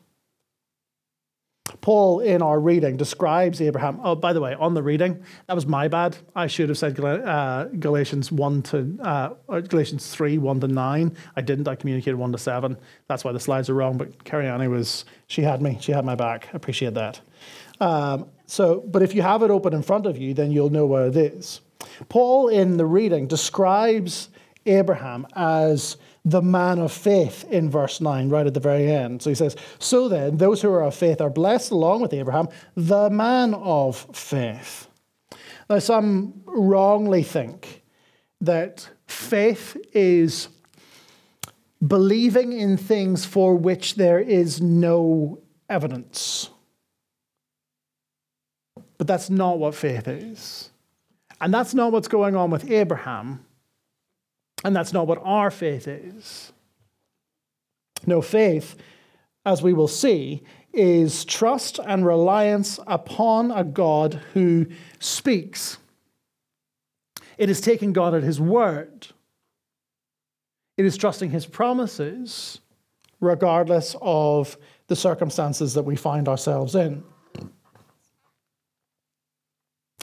Paul, 1.80 2.20
in 2.20 2.42
our 2.42 2.58
reading, 2.58 2.96
describes 2.96 3.60
Abraham. 3.60 4.00
Oh, 4.02 4.14
by 4.14 4.32
the 4.32 4.40
way, 4.40 4.54
on 4.54 4.74
the 4.74 4.82
reading, 4.82 5.22
that 5.46 5.54
was 5.54 5.66
my 5.66 5.86
bad. 5.86 6.16
I 6.34 6.46
should 6.46 6.70
have 6.70 6.78
said 6.78 6.98
uh, 6.98 7.64
Galatians 7.78 8.32
one 8.32 8.62
to 8.62 8.98
uh, 9.02 9.60
Galatians 9.60 10.10
three 10.10 10.38
one 10.38 10.60
to 10.60 10.68
nine. 10.68 11.14
I 11.36 11.40
didn't. 11.42 11.68
I 11.68 11.74
communicated 11.74 12.16
one 12.16 12.32
to 12.32 12.38
seven. 12.38 12.78
That's 13.06 13.22
why 13.22 13.32
the 13.32 13.40
slides 13.40 13.68
are 13.68 13.74
wrong. 13.74 13.98
But 13.98 14.24
Cariani 14.24 14.70
was 14.70 15.04
she 15.26 15.42
had 15.42 15.60
me. 15.60 15.78
She 15.80 15.92
had 15.92 16.04
my 16.04 16.14
back. 16.14 16.52
Appreciate 16.54 16.94
that. 16.94 17.20
Um, 17.80 18.28
so, 18.48 18.80
but 18.80 19.02
if 19.02 19.14
you 19.14 19.20
have 19.20 19.42
it 19.42 19.50
open 19.50 19.74
in 19.74 19.82
front 19.82 20.06
of 20.06 20.16
you, 20.16 20.32
then 20.32 20.50
you'll 20.50 20.70
know 20.70 20.86
where 20.86 21.06
it 21.06 21.16
is. 21.16 21.60
Paul, 22.08 22.48
in 22.48 22.78
the 22.78 22.86
reading, 22.86 23.26
describes 23.26 24.30
Abraham 24.64 25.26
as 25.36 25.98
the 26.24 26.40
man 26.40 26.78
of 26.78 26.90
faith 26.90 27.44
in 27.50 27.70
verse 27.70 28.00
9, 28.00 28.30
right 28.30 28.46
at 28.46 28.54
the 28.54 28.60
very 28.60 28.90
end. 28.90 29.20
So 29.20 29.30
he 29.30 29.36
says, 29.36 29.54
So 29.78 30.08
then, 30.08 30.38
those 30.38 30.62
who 30.62 30.70
are 30.70 30.82
of 30.82 30.94
faith 30.94 31.20
are 31.20 31.28
blessed 31.28 31.70
along 31.72 32.00
with 32.00 32.14
Abraham, 32.14 32.48
the 32.74 33.10
man 33.10 33.52
of 33.52 33.96
faith. 34.16 34.88
Now, 35.68 35.78
some 35.78 36.42
wrongly 36.46 37.22
think 37.22 37.82
that 38.40 38.88
faith 39.06 39.76
is 39.92 40.48
believing 41.86 42.52
in 42.52 42.78
things 42.78 43.26
for 43.26 43.54
which 43.54 43.96
there 43.96 44.18
is 44.18 44.62
no 44.62 45.42
evidence. 45.68 46.48
But 48.98 49.06
that's 49.06 49.30
not 49.30 49.58
what 49.58 49.74
faith 49.74 50.08
is. 50.08 50.70
And 51.40 51.54
that's 51.54 51.72
not 51.72 51.92
what's 51.92 52.08
going 52.08 52.34
on 52.34 52.50
with 52.50 52.70
Abraham. 52.70 53.44
And 54.64 54.74
that's 54.74 54.92
not 54.92 55.06
what 55.06 55.20
our 55.22 55.50
faith 55.50 55.86
is. 55.86 56.52
No, 58.06 58.20
faith, 58.20 58.76
as 59.46 59.62
we 59.62 59.72
will 59.72 59.88
see, 59.88 60.42
is 60.72 61.24
trust 61.24 61.78
and 61.84 62.04
reliance 62.04 62.78
upon 62.86 63.50
a 63.50 63.64
God 63.64 64.20
who 64.34 64.66
speaks. 64.98 65.78
It 67.36 67.48
is 67.48 67.60
taking 67.60 67.92
God 67.92 68.14
at 68.14 68.24
His 68.24 68.40
word. 68.40 69.08
It 70.76 70.84
is 70.84 70.96
trusting 70.96 71.30
His 71.30 71.46
promises, 71.46 72.60
regardless 73.20 73.94
of 74.00 74.56
the 74.88 74.96
circumstances 74.96 75.74
that 75.74 75.84
we 75.84 75.96
find 75.96 76.28
ourselves 76.28 76.74
in. 76.74 77.04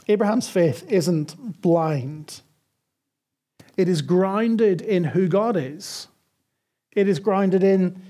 Abraham's 0.08 0.48
faith 0.48 0.84
isn't 0.90 1.60
blind. 1.60 2.40
It 3.76 3.88
is 3.88 4.02
grounded 4.02 4.80
in 4.80 5.04
who 5.04 5.28
God 5.28 5.56
is, 5.56 6.08
it 6.92 7.08
is 7.08 7.18
grounded 7.18 7.62
in 7.62 8.00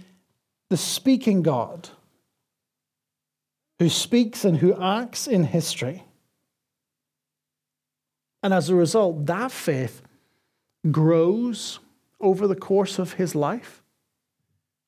the 0.68 0.76
speaking 0.76 1.42
God 1.42 1.88
who 3.78 3.88
speaks 3.88 4.44
and 4.44 4.58
who 4.58 4.80
acts 4.80 5.26
in 5.26 5.44
history. 5.44 6.04
And 8.42 8.54
as 8.54 8.68
a 8.68 8.74
result, 8.74 9.26
that 9.26 9.50
faith 9.50 10.02
grows 10.90 11.78
over 12.20 12.46
the 12.46 12.56
course 12.56 12.98
of 12.98 13.14
his 13.14 13.34
life, 13.34 13.82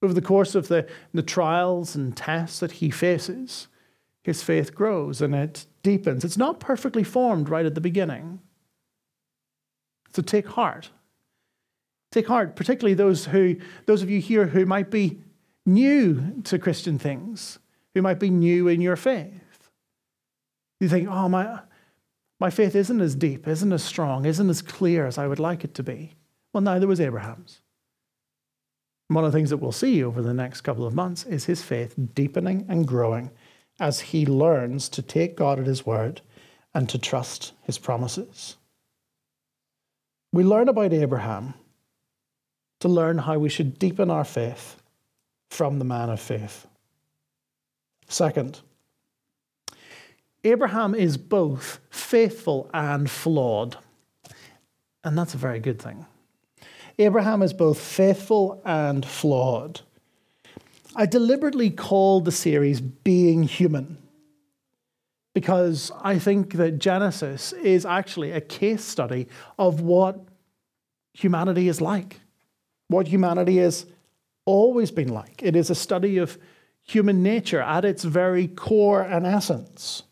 over 0.03 0.15
the 0.15 0.23
course 0.23 0.55
of 0.55 0.69
the, 0.69 0.87
the 1.13 1.23
trials 1.23 1.95
and 1.95 2.17
tests 2.17 2.61
that 2.61 2.73
he 2.73 2.91
faces. 2.91 3.69
His 4.29 4.43
faith 4.43 4.75
grows 4.75 5.23
and 5.23 5.35
it 5.35 5.65
deepens. 5.83 6.23
It's 6.23 6.37
not 6.37 6.61
perfectly 6.61 7.03
formed 7.03 7.49
right 7.49 7.65
at 7.65 7.75
the 7.75 7.81
beginning. 7.81 8.41
So 10.13 10.21
take 10.21 10.49
heart. 10.49 10.91
Take 12.13 12.27
heart, 12.27 12.55
particularly 12.55 12.93
those 12.93 13.25
who 13.25 13.57
those 13.87 14.03
of 14.03 14.11
you 14.11 14.21
here 14.21 14.49
who 14.49 14.67
might 14.67 14.91
be 14.91 15.23
new 15.65 16.43
to 16.45 16.59
Christian 16.59 16.99
things, 16.99 17.59
who 17.95 18.03
might 18.03 18.19
be 18.19 18.29
new 18.29 18.69
in 18.69 18.83
your 18.83 18.97
faith. 18.97 19.71
You 20.79 20.91
think, 20.91 21.09
oh, 21.09 21.31
my 21.31 21.61
my 22.39 22.51
faith 22.51 22.77
isn't 22.77 23.01
as 23.01 23.15
deep, 23.15 23.49
isn't 23.49 23.73
as 23.73 23.83
strong, 23.83 24.27
isn't 24.27 24.51
as 24.51 24.61
clear 24.61 25.07
as 25.07 25.17
I 25.17 25.27
would 25.27 25.41
like 25.41 25.65
it 25.65 25.73
to 25.77 25.83
be. 25.83 26.17
Well, 26.53 26.61
neither 26.61 26.87
was 26.87 27.01
Abraham's. 27.01 27.63
One 29.07 29.25
of 29.25 29.33
the 29.33 29.39
things 29.39 29.49
that 29.49 29.57
we'll 29.57 29.73
see 29.73 30.05
over 30.05 30.21
the 30.21 30.35
next 30.35 30.61
couple 30.61 30.87
of 30.87 30.95
months 30.95 31.25
is 31.25 31.47
his 31.47 31.63
faith 31.63 31.95
deepening 32.15 32.67
and 32.69 32.87
growing 32.87 33.31
as 33.79 34.01
he 34.01 34.27
learns 34.27 34.89
to 34.91 35.03
take 35.03 35.37
God 35.37 35.59
at 35.59 35.67
his 35.67 35.87
word 35.87 36.21
and 36.75 36.89
to 36.89 36.99
trust 36.99 37.53
his 37.63 37.79
promises. 37.79 38.57
We 40.33 40.45
learn 40.45 40.69
about 40.69 40.93
Abraham 40.93 41.55
to 42.81 42.89
learn 42.89 43.19
how 43.19 43.39
we 43.39 43.49
should 43.49 43.79
deepen 43.79 44.11
our 44.11 44.25
faith 44.25 44.77
from 45.51 45.79
the 45.79 45.85
man 45.85 46.11
of 46.11 46.21
faith. 46.21 46.67
Second, 48.09 48.61
Abraham 50.45 50.95
is 50.95 51.17
both 51.17 51.81
faithful 51.91 52.71
and 52.73 53.11
flawed. 53.11 53.77
And 55.03 55.17
that's 55.17 55.35
a 55.35 55.39
very 55.39 55.61
good 55.61 55.81
thing. 55.81 56.07
Abraham 56.99 57.43
is 57.43 57.53
both 57.53 57.79
faithful 57.79 58.61
and 58.65 59.05
flawed. 59.05 59.81
I 60.97 61.07
deliberately 61.07 61.71
called 61.71 62.25
the 62.25 62.33
series 62.33 62.81
Being 62.81 63.43
Human 63.43 63.99
because 65.35 65.93
I 66.03 66.19
think 66.19 66.55
that 66.55 66.79
Genesis 66.79 67.53
is 67.53 67.87
actually 67.87 68.33
a 68.33 68.41
case 68.41 68.85
study 68.85 69.29
of 69.59 69.81
what 69.81 70.19
humanity 71.15 71.69
is 71.69 71.81
like, 71.81 72.21
what 72.89 73.07
humanity 73.07 73.59
has 73.59 73.87
always 74.47 74.91
been 74.91 75.09
like. 75.09 75.43
It 75.43 75.55
is 75.55 75.71
a 75.71 75.75
study 75.75 76.19
of 76.19 76.39
human 76.83 77.23
nature 77.23 77.61
at 77.61 77.85
its 77.85 78.03
very 78.03 78.49
core 78.49 79.03
and 79.03 79.27
essence. 79.27 80.05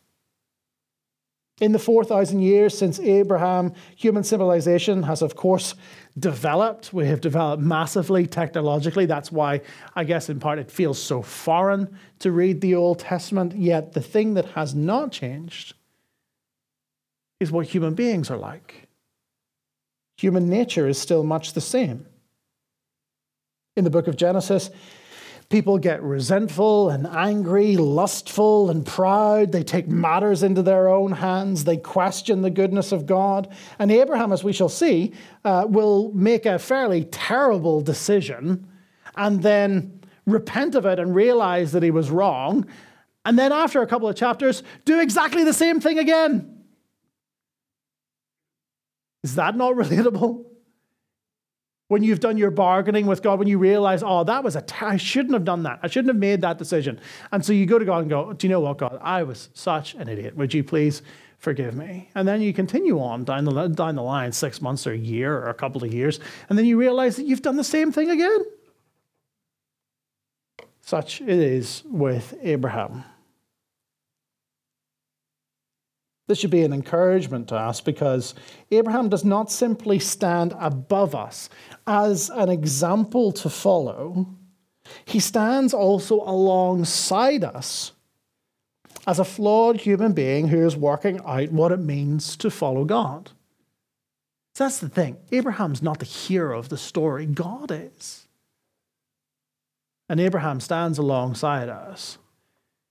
In 1.59 1.71
the 1.71 1.79
4,000 1.79 2.39
years 2.39 2.77
since 2.77 2.99
Abraham, 2.99 3.73
human 3.95 4.23
civilization 4.23 5.01
has, 5.03 5.23
of 5.23 5.35
course, 5.35 5.73
developed. 6.19 6.93
We 6.93 7.07
have 7.07 7.19
developed 7.19 7.63
massively 7.63 8.27
technologically. 8.27 9.07
That's 9.07 9.31
why, 9.31 9.61
I 9.95 10.03
guess, 10.03 10.29
in 10.29 10.39
part, 10.39 10.59
it 10.59 10.69
feels 10.69 11.01
so 11.01 11.23
foreign 11.23 11.97
to 12.19 12.31
read 12.31 12.61
the 12.61 12.75
Old 12.75 12.99
Testament. 12.99 13.55
Yet, 13.55 13.93
the 13.93 14.01
thing 14.01 14.35
that 14.35 14.45
has 14.51 14.75
not 14.75 15.11
changed 15.11 15.73
is 17.39 17.51
what 17.51 17.65
human 17.65 17.95
beings 17.95 18.29
are 18.29 18.37
like. 18.37 18.87
Human 20.17 20.49
nature 20.49 20.87
is 20.87 20.99
still 20.99 21.23
much 21.23 21.53
the 21.53 21.61
same. 21.61 22.05
In 23.75 23.83
the 23.83 23.91
book 23.91 24.07
of 24.07 24.15
Genesis, 24.15 24.69
People 25.49 25.77
get 25.77 26.03
resentful 26.03 26.89
and 26.89 27.07
angry, 27.07 27.77
lustful 27.77 28.69
and 28.69 28.85
proud. 28.85 29.53
They 29.53 29.63
take 29.63 29.87
matters 29.87 30.43
into 30.43 30.61
their 30.61 30.89
own 30.89 31.13
hands. 31.13 31.63
They 31.63 31.77
question 31.77 32.41
the 32.41 32.49
goodness 32.49 32.91
of 32.91 33.05
God. 33.05 33.47
And 33.79 33.89
Abraham, 33.89 34.33
as 34.33 34.43
we 34.43 34.51
shall 34.51 34.67
see, 34.67 35.13
uh, 35.45 35.65
will 35.69 36.11
make 36.11 36.45
a 36.45 36.59
fairly 36.59 37.05
terrible 37.05 37.79
decision 37.79 38.67
and 39.15 39.41
then 39.41 40.01
repent 40.25 40.75
of 40.75 40.85
it 40.85 40.99
and 40.99 41.15
realize 41.15 41.71
that 41.71 41.81
he 41.81 41.91
was 41.91 42.11
wrong. 42.11 42.65
And 43.25 43.39
then, 43.39 43.53
after 43.53 43.81
a 43.81 43.87
couple 43.87 44.09
of 44.09 44.17
chapters, 44.17 44.63
do 44.83 44.99
exactly 44.99 45.45
the 45.45 45.53
same 45.53 45.79
thing 45.79 45.97
again. 45.97 46.63
Is 49.23 49.35
that 49.35 49.55
not 49.55 49.75
relatable? 49.75 50.45
When 51.87 52.03
you've 52.03 52.19
done 52.19 52.37
your 52.37 52.51
bargaining 52.51 53.05
with 53.05 53.23
God, 53.23 53.39
when 53.39 53.47
you 53.47 53.57
realize, 53.57 54.03
oh, 54.03 54.23
that 54.25 54.43
was 54.43 54.55
a, 54.55 54.61
t- 54.61 54.75
I 54.81 54.97
shouldn't 54.97 55.33
have 55.33 55.45
done 55.45 55.63
that. 55.63 55.79
I 55.81 55.87
shouldn't 55.87 56.09
have 56.09 56.19
made 56.19 56.41
that 56.41 56.57
decision. 56.57 56.99
And 57.31 57.45
so 57.45 57.53
you 57.53 57.65
go 57.65 57.79
to 57.79 57.85
God 57.85 57.99
and 57.99 58.09
go, 58.09 58.33
do 58.33 58.47
you 58.47 58.51
know 58.51 58.59
what, 58.59 58.77
God? 58.77 58.99
I 59.01 59.23
was 59.23 59.49
such 59.53 59.95
an 59.95 60.09
idiot. 60.09 60.35
Would 60.35 60.53
you 60.53 60.63
please 60.63 61.01
forgive 61.37 61.75
me? 61.75 62.09
And 62.13 62.27
then 62.27 62.41
you 62.41 62.53
continue 62.53 62.99
on 62.99 63.23
down 63.23 63.45
the, 63.45 63.67
down 63.67 63.95
the 63.95 64.03
line, 64.03 64.33
six 64.33 64.61
months 64.61 64.85
or 64.85 64.91
a 64.91 64.97
year 64.97 65.37
or 65.37 65.47
a 65.47 65.53
couple 65.53 65.83
of 65.83 65.93
years. 65.93 66.19
And 66.49 66.57
then 66.57 66.65
you 66.65 66.77
realize 66.77 67.15
that 67.15 67.25
you've 67.25 67.41
done 67.41 67.55
the 67.55 67.63
same 67.63 67.91
thing 67.91 68.09
again. 68.09 68.39
Such 70.81 71.21
it 71.21 71.29
is 71.29 71.83
with 71.85 72.33
Abraham. 72.41 73.03
This 76.27 76.39
should 76.39 76.51
be 76.51 76.63
an 76.63 76.73
encouragement 76.73 77.47
to 77.49 77.55
us 77.55 77.79
because 77.79 78.35
Abraham 78.69 79.07
does 79.07 79.23
not 79.23 79.49
simply 79.49 79.97
stand 79.97 80.53
above 80.59 81.15
us 81.15 81.49
as 81.87 82.29
an 82.29 82.49
example 82.49 83.31
to 83.31 83.49
follow, 83.49 84.27
he 85.05 85.19
stands 85.19 85.73
also 85.73 86.21
alongside 86.21 87.43
us 87.43 87.93
as 89.05 89.19
a 89.19 89.25
flawed 89.25 89.81
human 89.81 90.11
being 90.11 90.49
who 90.49 90.65
is 90.65 90.75
working 90.75 91.19
out 91.25 91.51
what 91.51 91.71
it 91.71 91.79
means 91.79 92.35
to 92.37 92.51
follow 92.51 92.83
God. 92.83 93.31
So 94.55 94.65
that's 94.65 94.79
the 94.79 94.89
thing. 94.89 95.17
Abraham's 95.31 95.81
not 95.81 95.99
the 95.99 96.05
hero 96.05 96.59
of 96.59 96.69
the 96.69 96.77
story, 96.77 97.25
God 97.25 97.71
is. 97.71 98.27
And 100.09 100.19
Abraham 100.19 100.59
stands 100.59 100.97
alongside 100.97 101.69
us 101.69 102.17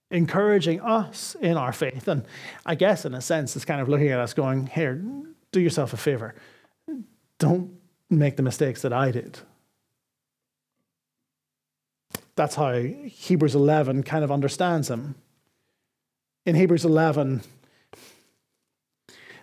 encouraging 0.09 0.79
us 0.81 1.35
in 1.41 1.57
our 1.57 1.73
faith. 1.73 2.07
And 2.07 2.25
I 2.65 2.75
guess, 2.75 3.05
in 3.05 3.13
a 3.13 3.21
sense, 3.21 3.55
it's 3.55 3.65
kind 3.65 3.81
of 3.81 3.89
looking 3.89 4.09
at 4.09 4.19
us 4.19 4.33
going, 4.33 4.67
here, 4.67 5.03
do 5.51 5.59
yourself 5.59 5.93
a 5.93 5.97
favor. 5.97 6.35
Don't 7.39 7.71
make 8.09 8.37
the 8.37 8.43
mistakes 8.43 8.81
that 8.81 8.93
I 8.93 9.11
did. 9.11 9.39
That's 12.35 12.55
how 12.55 12.79
Hebrews 12.79 13.55
11 13.55 14.03
kind 14.03 14.23
of 14.23 14.31
understands 14.31 14.89
him. 14.89 15.15
In 16.45 16.55
Hebrews 16.55 16.85
11, 16.85 17.41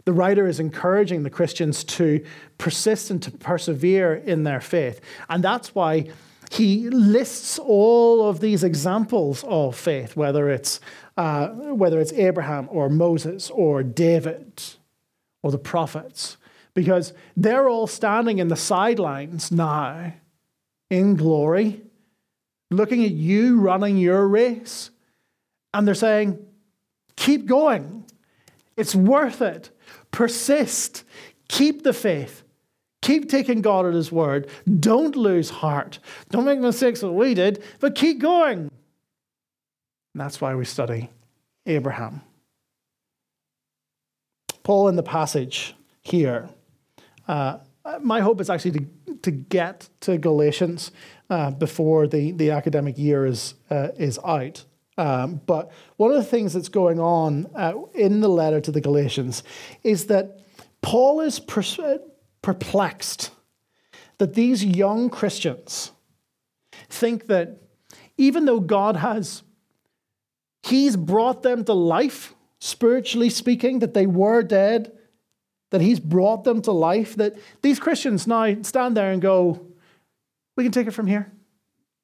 the 0.05 0.13
writer 0.13 0.47
is 0.47 0.61
encouraging 0.61 1.23
the 1.23 1.31
Christians 1.31 1.83
to 1.85 2.25
persist 2.57 3.11
and 3.11 3.23
to 3.23 3.31
persevere 3.31 4.15
in 4.15 4.45
their 4.45 4.61
faith. 4.61 5.01
And 5.29 5.43
that's 5.43 5.75
why 5.75 6.09
he 6.51 6.89
lists 6.91 7.59
all 7.59 8.29
of 8.29 8.41
these 8.41 8.63
examples 8.63 9.45
of 9.47 9.77
faith, 9.77 10.17
whether 10.17 10.49
it's, 10.51 10.81
uh, 11.17 11.49
whether 11.49 12.01
it's 12.01 12.13
Abraham 12.13 12.69
or 12.71 12.89
Moses 12.89 13.51
or 13.51 13.83
David 13.83 14.63
or 15.43 15.51
the 15.51 15.59
prophets, 15.59 16.37
because 16.75 17.13
they're 17.37 17.69
all 17.69 17.87
standing 17.87 18.39
in 18.39 18.49
the 18.49 18.57
sidelines 18.57 19.51
now 19.51 20.15
in 20.91 21.17
glory, 21.17 21.83
looking 22.71 23.05
at 23.05 23.11
you 23.11 23.61
running 23.61 23.97
your 23.97 24.27
race, 24.29 24.91
and 25.73 25.87
they're 25.87 25.95
saying, 25.95 26.39
Keep 27.17 27.47
going. 27.47 28.05
It's 28.77 28.95
worth 28.95 29.41
it. 29.43 29.71
Persist. 30.11 31.05
Keep 31.49 31.83
the 31.83 31.93
faith. 31.93 32.44
Keep 33.05 33.29
taking 33.29 33.61
God 33.61 33.85
at 33.85 33.93
His 33.93 34.11
word. 34.11 34.49
Don't 34.81 35.15
lose 35.15 35.51
heart. 35.51 35.99
Don't 36.31 36.47
make 36.47 36.59
mistakes 36.59 37.03
that 37.03 37.13
we 37.13 37.35
did, 37.35 37.63
but 37.79 37.95
keep 37.95 38.19
going. 38.19 38.61
And 38.61 38.71
that's 40.15 40.41
why 40.41 40.55
we 40.55 40.65
study 40.65 41.11
Abraham. 41.67 42.23
Paul 44.63 44.89
in 44.89 44.97
the 44.97 45.03
passage 45.03 45.75
here, 46.01 46.49
uh, 47.29 47.59
my 48.01 48.21
hope 48.21 48.41
is 48.41 48.49
actually 48.49 48.71
to, 48.71 49.17
to 49.17 49.31
get 49.31 49.91
to 50.01 50.17
Galatians 50.17 50.91
uh, 51.29 51.51
before 51.51 52.07
the, 52.07 52.33
the 52.33 52.53
academic 52.53 52.97
year 52.97 53.27
is, 53.27 53.53
uh, 53.71 53.89
is 53.99 54.19
out. 54.25 54.65
Um, 54.97 55.43
but 55.45 55.73
one 55.99 56.11
of 56.11 56.17
the 56.17 56.25
things 56.25 56.55
that's 56.55 56.71
going 56.71 57.01
on 57.01 57.51
uh, 57.55 57.75
in 57.93 58.21
the 58.21 58.29
letter 58.29 58.63
to 58.63 58.73
the 58.73 58.81
Galatians 58.81 59.43
is 59.83 60.07
that 60.07 60.41
Paul 60.81 61.21
is 61.21 61.39
pers- 61.39 61.79
perplexed 62.45 63.31
that 64.19 64.35
these 64.35 64.63
young 64.63 65.09
Christians 65.09 65.93
think 66.91 67.27
that 67.29 67.63
even 68.19 68.45
though 68.45 68.61
God 68.61 68.97
has, 68.97 69.43
He's 70.63 70.95
brought 70.95 71.43
them 71.43 71.65
to 71.65 71.73
life, 71.73 72.35
spiritually 72.59 73.31
speaking, 73.31 73.79
that 73.79 73.95
they 73.95 74.07
were 74.07 74.43
dead, 74.43 74.93
that 75.71 75.81
He's 75.81 75.99
brought 75.99 76.45
them 76.45 76.61
to 76.63 76.73
life, 76.73 77.17
that 77.17 77.35
these 77.63 77.81
Christians 77.81 78.27
now 78.27 78.63
stand 78.63 78.95
there 78.95 79.11
and 79.11 79.23
go, 79.23 79.67
We 80.55 80.65
can 80.65 80.73
take 80.73 80.87
it 80.87 80.93
from 80.93 81.07
here. 81.07 81.33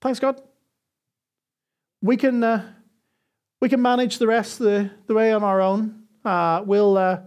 Thanks, 0.00 0.20
God. 0.20 0.40
We 2.00 2.16
can, 2.16 2.42
uh, 2.42 2.66
we 3.60 3.68
can 3.68 3.82
manage 3.82 4.16
the 4.16 4.26
rest 4.26 4.58
the, 4.58 4.90
the 5.06 5.12
way 5.12 5.34
on 5.34 5.44
our 5.44 5.60
own. 5.60 6.04
Uh, 6.24 6.62
we'll, 6.64 6.96
uh, 6.96 7.20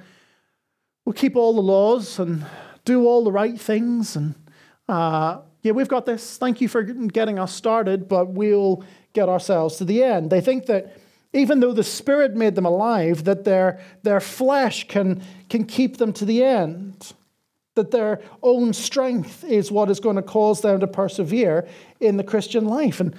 we'll 1.06 1.14
keep 1.14 1.36
all 1.36 1.54
the 1.54 1.62
laws 1.62 2.18
and 2.18 2.44
do 2.86 3.06
all 3.06 3.24
the 3.24 3.32
right 3.32 3.60
things. 3.60 4.16
And 4.16 4.36
uh, 4.88 5.40
yeah, 5.62 5.72
we've 5.72 5.88
got 5.88 6.06
this. 6.06 6.38
Thank 6.38 6.62
you 6.62 6.68
for 6.68 6.84
getting 6.84 7.40
us 7.40 7.54
started, 7.54 8.08
but 8.08 8.30
we'll 8.30 8.84
get 9.14 9.30
ourselves 9.30 9.78
to 9.78 9.86
the 9.86 10.04
end. 10.04 10.30
They 10.30 10.42
think 10.42 10.66
that 10.66 10.98
even 11.34 11.60
though 11.60 11.74
the 11.74 11.84
Spirit 11.84 12.36
made 12.36 12.56
them 12.56 12.66
alive, 12.66 13.24
that 13.24 13.44
their, 13.44 13.80
their 14.04 14.20
flesh 14.20 14.88
can, 14.88 15.24
can 15.50 15.66
keep 15.66 15.98
them 15.98 16.14
to 16.14 16.26
the 16.26 16.44
end. 16.44 17.14
That 17.76 17.90
their 17.90 18.22
own 18.44 18.72
strength 18.74 19.44
is 19.44 19.72
what 19.72 19.90
is 19.90 20.00
going 20.00 20.16
to 20.18 20.22
cause 20.22 20.62
them 20.62 20.80
to 20.80 20.88
persevere 20.88 21.68
in 22.00 22.18
the 22.18 22.24
Christian 22.24 22.66
life. 22.66 23.00
And 23.00 23.16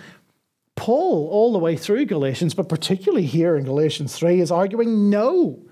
Paul, 0.76 1.28
all 1.28 1.52
the 1.52 1.58
way 1.58 1.76
through 1.76 2.06
Galatians, 2.06 2.54
but 2.54 2.68
particularly 2.68 3.26
here 3.26 3.56
in 3.56 3.64
Galatians 3.64 4.14
3, 4.14 4.40
is 4.40 4.52
arguing 4.52 5.10
no. 5.10 5.66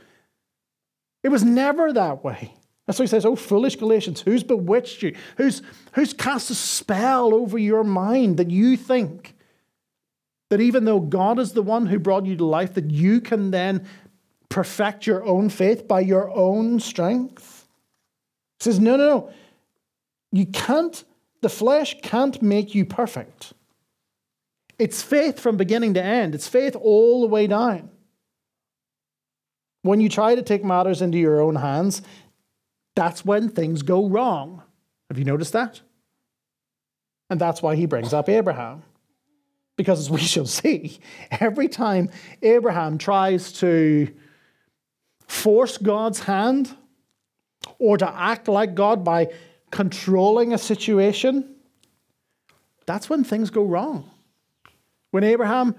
It 1.23 1.29
was 1.29 1.45
never 1.45 1.93
that 1.93 2.25
way. 2.25 2.55
That's 2.87 2.99
why 2.99 3.05
he 3.05 3.09
says, 3.09 3.25
Oh, 3.25 3.37
foolish 3.37 3.77
Galatians, 3.77 4.21
who's 4.21 4.43
bewitched 4.43 5.03
you? 5.03 5.17
Who's, 5.37 5.63
who's 5.93 6.13
cast 6.13 6.51
a 6.51 6.55
spell 6.55 7.35
over 7.35 7.59
your 7.59 7.85
mind 7.85 8.37
that 8.39 8.51
you 8.51 8.77
think 8.77 9.35
that 10.51 10.61
even 10.61 10.85
though 10.85 11.01
God 11.01 11.39
is 11.39 11.53
the 11.53 11.63
one 11.63 11.87
who 11.87 11.99
brought 11.99 12.27
you 12.27 12.37
to 12.37 12.45
life, 12.45 12.75
that 12.75 12.91
you 12.91 13.21
can 13.21 13.51
then 13.51 13.87
perfect 14.49 15.07
your 15.07 15.25
own 15.25 15.49
faith 15.49 15.89
by 15.89 16.01
your 16.01 16.31
own 16.31 16.81
strength? 16.81 17.69
He 18.59 18.65
says, 18.65 18.81
No, 18.81 18.97
no, 18.97 19.07
no. 19.07 19.33
You 20.33 20.47
can't, 20.47 21.05
the 21.41 21.49
flesh 21.49 21.97
can't 22.03 22.41
make 22.43 22.75
you 22.75 22.85
perfect. 22.85 23.53
It's 24.79 25.03
faith 25.03 25.39
from 25.39 25.57
beginning 25.57 25.95
to 25.95 26.03
end, 26.03 26.35
it's 26.35 26.49
faith 26.49 26.75
all 26.75 27.21
the 27.21 27.29
way 27.29 27.47
down. 27.47 27.91
When 29.83 30.01
you 30.01 30.09
try 30.09 30.35
to 30.35 30.43
take 30.43 30.65
matters 30.65 31.03
into 31.03 31.19
your 31.19 31.41
own 31.41 31.57
hands, 31.57 32.03
that's 32.95 33.25
when 33.25 33.49
things 33.49 33.83
go 33.83 34.09
wrong. 34.09 34.63
Have 35.09 35.19
you 35.19 35.25
noticed 35.25 35.53
that? 35.53 35.81
And 37.31 37.41
that's 37.41 37.63
why 37.63 37.77
he 37.77 37.87
brings 37.87 38.13
up 38.13 38.29
Abraham. 38.29 38.83
Because 39.77 40.01
as 40.01 40.11
we 40.11 40.21
shall 40.33 40.47
see, 40.47 40.99
every 41.31 41.69
time 41.69 42.11
Abraham 42.43 42.99
tries 42.99 43.53
to 43.55 44.13
force 45.27 45.79
God's 45.79 46.21
hand 46.21 46.75
or 47.79 47.97
to 47.97 48.15
act 48.15 48.49
like 48.49 48.75
God 48.75 49.05
by 49.05 49.33
controlling 49.71 50.53
a 50.53 50.59
situation, 50.59 51.57
that's 52.87 53.09
when 53.09 53.25
things 53.25 53.51
go 53.51 53.65
wrong. 53.65 54.11
When 55.11 55.25
Abraham 55.25 55.75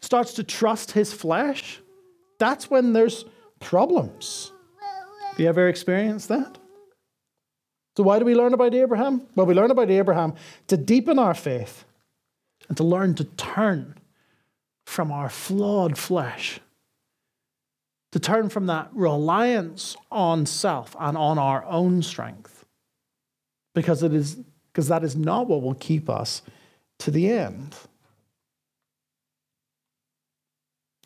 starts 0.00 0.34
to 0.34 0.44
trust 0.44 0.92
his 0.92 1.12
flesh, 1.12 1.80
that's 2.38 2.70
when 2.70 2.92
there's 2.92 3.24
problems. 3.60 4.52
Have 5.36 5.42
you 5.42 5.48
ever 5.50 5.68
experienced 5.68 6.28
that? 6.28 6.56
So, 7.94 8.02
why 8.02 8.18
do 8.18 8.24
we 8.24 8.34
learn 8.34 8.54
about 8.54 8.74
Abraham? 8.74 9.26
Well, 9.34 9.44
we 9.44 9.52
learn 9.52 9.70
about 9.70 9.90
Abraham 9.90 10.32
to 10.68 10.78
deepen 10.78 11.18
our 11.18 11.34
faith 11.34 11.84
and 12.68 12.76
to 12.78 12.84
learn 12.84 13.14
to 13.16 13.24
turn 13.24 13.98
from 14.86 15.12
our 15.12 15.28
flawed 15.28 15.98
flesh, 15.98 16.60
to 18.12 18.18
turn 18.18 18.48
from 18.48 18.64
that 18.68 18.88
reliance 18.94 19.94
on 20.10 20.46
self 20.46 20.96
and 20.98 21.18
on 21.18 21.38
our 21.38 21.66
own 21.66 22.02
strength, 22.02 22.64
because 23.74 24.02
it 24.02 24.14
is 24.14 24.38
because 24.72 24.88
that 24.88 25.04
is 25.04 25.14
not 25.14 25.48
what 25.48 25.60
will 25.60 25.74
keep 25.74 26.08
us 26.08 26.40
to 27.00 27.10
the 27.10 27.30
end. 27.30 27.76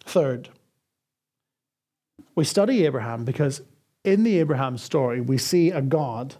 Third, 0.05 0.51
we 2.37 2.45
study 2.45 2.87
Abraham 2.87 3.25
because 3.25 3.63
in 4.05 4.23
the 4.23 4.39
Abraham 4.39 4.79
story, 4.79 5.21
we 5.21 5.39
see 5.39 5.71
a 5.71 5.83
God 5.83 6.35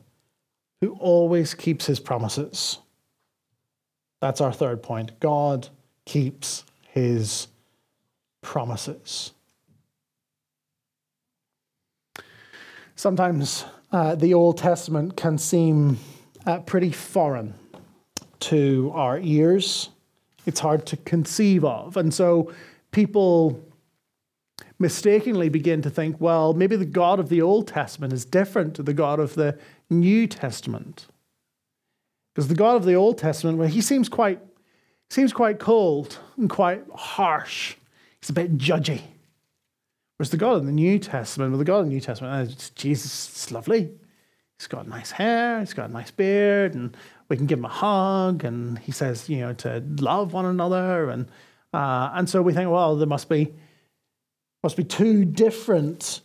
who 0.81 0.93
always 0.99 1.55
keeps 1.55 1.87
his 1.87 2.01
promises. 2.01 2.79
That's 4.21 4.41
our 4.41 4.53
third 4.53 4.83
point. 4.83 5.19
God 5.21 5.69
keeps 6.05 6.65
his 6.83 7.49
promises. 8.43 9.33
Sometimes 12.97 13.65
uh, 13.93 14.15
the 14.15 14.35
Old 14.35 14.59
Testament 14.59 15.17
can 15.17 15.39
seem 15.39 15.99
uh, 16.47 16.61
pretty 16.61 16.91
foreign 16.91 17.55
to 18.41 18.91
our 18.95 19.19
ears. 19.21 19.91
It's 20.47 20.61
hard 20.61 20.87
to 20.87 20.97
conceive 20.99 21.65
of. 21.65 21.97
And 21.97 22.13
so 22.13 22.53
people 22.93 23.63
mistakenly 24.81 25.49
begin 25.49 25.83
to 25.83 25.91
think, 25.91 26.21
well, 26.21 26.55
maybe 26.55 26.75
the 26.75 26.87
God 26.87 27.21
of 27.21 27.29
the 27.29 27.43
Old 27.43 27.69
Testament 27.69 28.13
is 28.13 28.25
different 28.25 28.75
to 28.75 28.83
the 28.83 28.95
God 28.95 29.21
of 29.21 29.35
the 29.35 29.59
New 29.91 30.27
Testament. 30.27 31.07
Because 32.35 32.49
the 32.49 32.55
God 32.55 32.77
of 32.77 32.85
the 32.85 32.95
Old 32.95 33.19
Testament, 33.19 33.59
well, 33.59 33.69
he 33.69 33.83
seems 33.83 34.09
quite, 34.09 34.41
seems 35.11 35.33
quite 35.33 35.59
cold 35.59 36.19
and 36.37 36.49
quite 36.49 36.83
harsh. 36.95 37.77
He's 38.21 38.31
a 38.31 38.33
bit 38.33 38.57
judgy. 38.57 39.03
Whereas 40.17 40.31
the 40.31 40.37
God 40.37 40.57
of 40.57 40.67
the 40.67 40.73
New 40.73 40.99
Testament, 40.99 41.51
well, 41.53 41.59
the 41.59 41.65
God 41.65 41.81
of 41.81 41.85
the 41.87 41.93
New 41.93 42.01
Testament, 42.01 42.51
uh, 42.51 42.55
Jesus 42.75 43.37
is 43.37 43.53
lovely. 43.53 43.91
He's 44.59 44.67
got 44.67 44.87
nice 44.89 45.11
hair, 45.11 45.61
he's 45.61 45.73
got 45.73 45.89
a 45.89 45.93
nice 45.93 46.11
beard, 46.11 46.75
and 46.75 46.95
we 47.29 47.37
can 47.37 47.47
give 47.47 47.59
him 47.59 47.65
a 47.65 47.69
hug, 47.69 48.45
and 48.45 48.79
he 48.79 48.93
says, 48.93 49.29
you 49.29 49.39
know, 49.39 49.55
to 49.55 49.83
love 49.99 50.35
one 50.35 50.45
another. 50.45 51.09
And, 51.09 51.27
uh, 51.73 52.11
and 52.13 52.29
so 52.29 52.43
we 52.43 52.53
think, 52.53 52.71
well, 52.71 52.97
there 52.97 53.07
must 53.07 53.31
be, 53.31 53.55
must 54.63 54.77
be 54.77 54.85
two 54.85 55.25
different, 55.25 56.21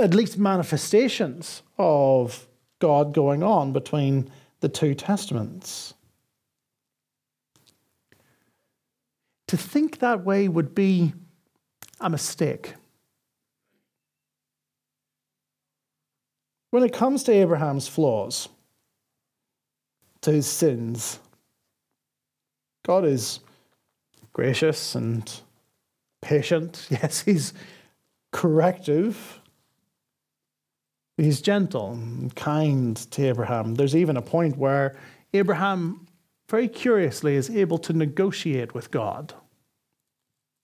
at 0.00 0.14
least 0.14 0.38
manifestations 0.38 1.62
of 1.78 2.46
God 2.78 3.12
going 3.12 3.42
on 3.42 3.72
between 3.72 4.30
the 4.60 4.68
two 4.68 4.94
testaments. 4.94 5.94
To 9.48 9.56
think 9.56 9.98
that 9.98 10.24
way 10.24 10.48
would 10.48 10.74
be 10.74 11.12
a 12.00 12.08
mistake. 12.08 12.74
When 16.70 16.82
it 16.82 16.92
comes 16.92 17.22
to 17.24 17.32
Abraham's 17.32 17.86
flaws, 17.86 18.48
to 20.22 20.32
his 20.32 20.46
sins, 20.46 21.20
God 22.84 23.04
is 23.04 23.40
gracious 24.32 24.94
and 24.94 25.30
patient. 26.24 26.88
Yes, 26.90 27.20
he's 27.20 27.52
corrective. 28.32 29.40
He's 31.16 31.40
gentle 31.40 31.92
and 31.92 32.34
kind 32.34 32.96
to 32.96 33.28
Abraham. 33.28 33.76
There's 33.76 33.94
even 33.94 34.16
a 34.16 34.22
point 34.22 34.56
where 34.56 34.96
Abraham, 35.32 36.06
very 36.48 36.66
curiously, 36.66 37.36
is 37.36 37.48
able 37.50 37.78
to 37.78 37.92
negotiate 37.92 38.74
with 38.74 38.90
God, 38.90 39.34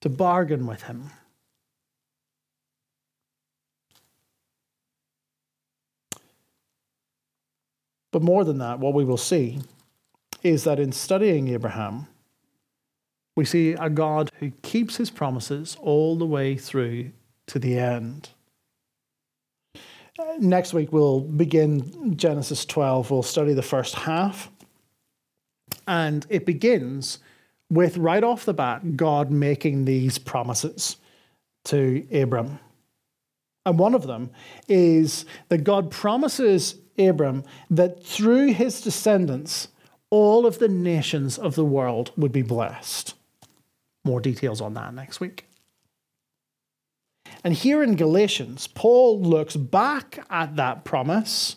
to 0.01 0.09
bargain 0.09 0.67
with 0.67 0.83
him. 0.83 1.11
But 8.13 8.23
more 8.23 8.45
than 8.45 8.59
that, 8.59 8.81
what 8.81 8.95
we 8.95 9.05
will 9.05 9.17
see 9.17 9.61
is 10.43 10.65
that 10.65 10.81
in 10.81 10.91
studying 10.91 11.49
Abraham, 11.49 12.07
we 13.37 13.45
see 13.45 13.73
a 13.73 13.89
God 13.89 14.31
who 14.39 14.51
keeps 14.63 14.97
his 14.97 15.11
promises 15.11 15.77
all 15.81 16.17
the 16.17 16.27
way 16.27 16.57
through 16.57 17.13
to 17.47 17.59
the 17.59 17.79
end 17.79 18.31
uh, 20.21 20.37
next 20.39 20.75
week 20.75 20.93
we'll 20.93 21.21
begin 21.21 22.17
Genesis 22.17 22.65
12. 22.67 23.11
We'll 23.11 23.23
study 23.23 23.55
the 23.55 23.63
first 23.63 23.95
half. 23.95 24.51
And 25.87 26.27
it 26.29 26.45
begins 26.45 27.19
with, 27.71 27.97
right 27.97 28.23
off 28.23 28.45
the 28.45 28.53
bat, 28.53 28.97
God 28.97 29.31
making 29.31 29.85
these 29.85 30.19
promises 30.19 30.97
to 31.65 32.07
Abram. 32.13 32.59
And 33.65 33.79
one 33.79 33.95
of 33.95 34.07
them 34.07 34.31
is 34.69 35.25
that 35.49 35.65
God 35.65 35.91
promises 35.91 36.77
Abram 36.99 37.45
that 37.71 38.05
through 38.05 38.53
his 38.53 38.81
descendants, 38.81 39.69
all 40.11 40.45
of 40.45 40.59
the 40.59 40.69
nations 40.69 41.39
of 41.39 41.55
the 41.55 41.65
world 41.65 42.13
would 42.17 42.33
be 42.33 42.43
blessed. 42.43 43.15
More 44.05 44.21
details 44.21 44.61
on 44.61 44.75
that 44.75 44.95
next 44.95 45.21
week. 45.21 45.47
And 47.45 47.55
here 47.55 47.83
in 47.83 47.97
Galatians, 47.97 48.67
Paul 48.67 49.21
looks 49.21 49.57
back 49.57 50.25
at 50.31 50.57
that 50.57 50.85
promise 50.85 51.57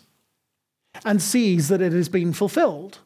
and 1.04 1.20
sees 1.20 1.68
that 1.68 1.82
it 1.82 1.92
has 1.92 2.08
been 2.08 2.32
fulfilled. 2.32 2.98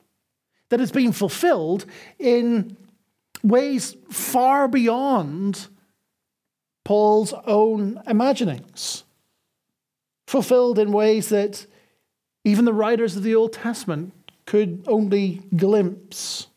That 0.68 0.80
it's 0.80 0.92
been 0.92 1.12
fulfilled 1.12 1.86
in 2.18 2.76
ways 3.42 3.96
far 4.10 4.68
beyond 4.68 5.68
Paul's 6.84 7.32
own 7.46 8.00
imaginings. 8.06 9.04
Fulfilled 10.26 10.78
in 10.78 10.92
ways 10.92 11.30
that 11.30 11.66
even 12.44 12.64
the 12.64 12.72
writers 12.72 13.16
of 13.16 13.22
the 13.22 13.34
Old 13.34 13.52
Testament 13.52 14.12
could 14.46 14.84
only 14.86 15.42
glimpse 15.56 16.48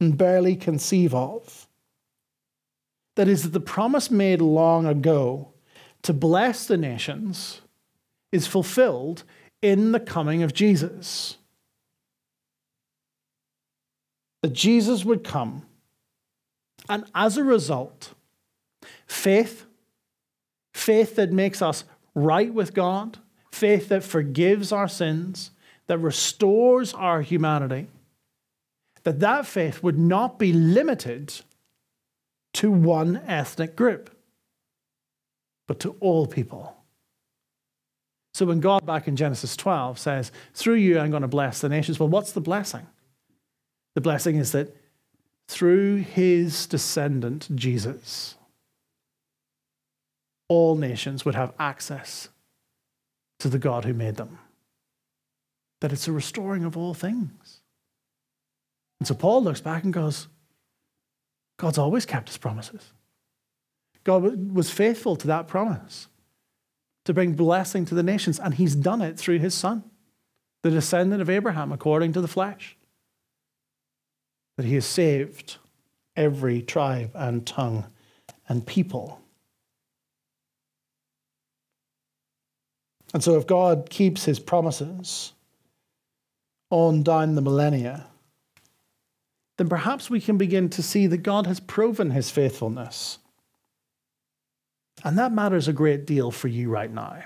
and 0.00 0.16
barely 0.18 0.56
conceive 0.56 1.14
of. 1.14 1.63
That 3.16 3.28
is, 3.28 3.44
that 3.44 3.52
the 3.52 3.60
promise 3.60 4.10
made 4.10 4.40
long 4.40 4.86
ago 4.86 5.52
to 6.02 6.12
bless 6.12 6.66
the 6.66 6.76
nations 6.76 7.60
is 8.32 8.46
fulfilled 8.46 9.24
in 9.62 9.92
the 9.92 10.00
coming 10.00 10.42
of 10.42 10.52
Jesus. 10.52 11.38
That 14.42 14.52
Jesus 14.52 15.04
would 15.04 15.24
come, 15.24 15.64
and 16.88 17.04
as 17.14 17.38
a 17.38 17.44
result, 17.44 18.12
faith, 19.06 19.64
faith 20.74 21.16
that 21.16 21.32
makes 21.32 21.62
us 21.62 21.84
right 22.14 22.52
with 22.52 22.74
God, 22.74 23.18
faith 23.52 23.88
that 23.88 24.04
forgives 24.04 24.70
our 24.70 24.88
sins, 24.88 25.50
that 25.86 25.98
restores 25.98 26.92
our 26.92 27.22
humanity, 27.22 27.86
that 29.04 29.20
that 29.20 29.46
faith 29.46 29.82
would 29.82 29.98
not 29.98 30.38
be 30.38 30.52
limited 30.52 31.32
to 32.54 32.70
one 32.70 33.20
ethnic 33.26 33.76
group 33.76 34.10
but 35.66 35.80
to 35.80 35.96
all 36.00 36.26
people. 36.26 36.76
So 38.34 38.46
when 38.46 38.60
God 38.60 38.84
back 38.84 39.06
in 39.06 39.16
Genesis 39.16 39.56
12 39.56 39.98
says, 39.98 40.32
Through 40.54 40.74
you 40.74 40.98
I'm 40.98 41.10
going 41.10 41.22
to 41.22 41.28
bless 41.28 41.60
the 41.60 41.68
nations, 41.68 42.00
well, 42.00 42.08
what's 42.08 42.32
the 42.32 42.40
blessing? 42.40 42.86
The 43.94 44.00
blessing 44.00 44.36
is 44.36 44.52
that 44.52 44.74
through 45.46 45.96
his 45.96 46.66
descendant, 46.66 47.48
Jesus, 47.54 48.34
all 50.48 50.74
nations 50.74 51.24
would 51.24 51.34
have 51.34 51.52
access 51.58 52.28
to 53.38 53.48
the 53.48 53.58
God 53.58 53.84
who 53.84 53.94
made 53.94 54.16
them. 54.16 54.38
That 55.80 55.92
it's 55.92 56.08
a 56.08 56.12
restoring 56.12 56.64
of 56.64 56.76
all 56.76 56.94
things. 56.94 57.60
And 59.00 59.06
so 59.06 59.14
Paul 59.14 59.44
looks 59.44 59.60
back 59.60 59.84
and 59.84 59.92
goes, 59.92 60.28
God's 61.56 61.78
always 61.78 62.06
kept 62.06 62.28
his 62.28 62.38
promises. 62.38 62.92
God 64.02 64.52
was 64.52 64.70
faithful 64.70 65.16
to 65.16 65.26
that 65.28 65.48
promise 65.48 66.08
to 67.04 67.14
bring 67.14 67.34
blessing 67.34 67.84
to 67.86 67.94
the 67.94 68.02
nations, 68.02 68.38
and 68.38 68.54
he's 68.54 68.74
done 68.74 69.02
it 69.02 69.18
through 69.18 69.38
his 69.38 69.54
son, 69.54 69.84
the 70.62 70.70
descendant 70.70 71.20
of 71.22 71.30
Abraham 71.30 71.72
according 71.72 72.12
to 72.14 72.20
the 72.20 72.28
flesh. 72.28 72.76
That 74.56 74.66
he 74.66 74.74
has 74.74 74.86
saved 74.86 75.56
every 76.16 76.62
tribe 76.62 77.10
and 77.14 77.46
tongue 77.46 77.86
and 78.48 78.66
people. 78.66 79.20
And 83.12 83.22
so, 83.22 83.36
if 83.36 83.46
God 83.46 83.90
keeps 83.90 84.24
his 84.24 84.40
promises 84.40 85.32
on 86.70 87.02
down 87.02 87.34
the 87.34 87.42
millennia, 87.42 88.06
then 89.56 89.68
perhaps 89.68 90.10
we 90.10 90.20
can 90.20 90.36
begin 90.36 90.68
to 90.70 90.82
see 90.82 91.06
that 91.06 91.18
God 91.18 91.46
has 91.46 91.60
proven 91.60 92.10
his 92.10 92.30
faithfulness. 92.30 93.18
And 95.04 95.18
that 95.18 95.32
matters 95.32 95.68
a 95.68 95.72
great 95.72 96.06
deal 96.06 96.30
for 96.30 96.48
you 96.48 96.70
right 96.70 96.92
now. 96.92 97.22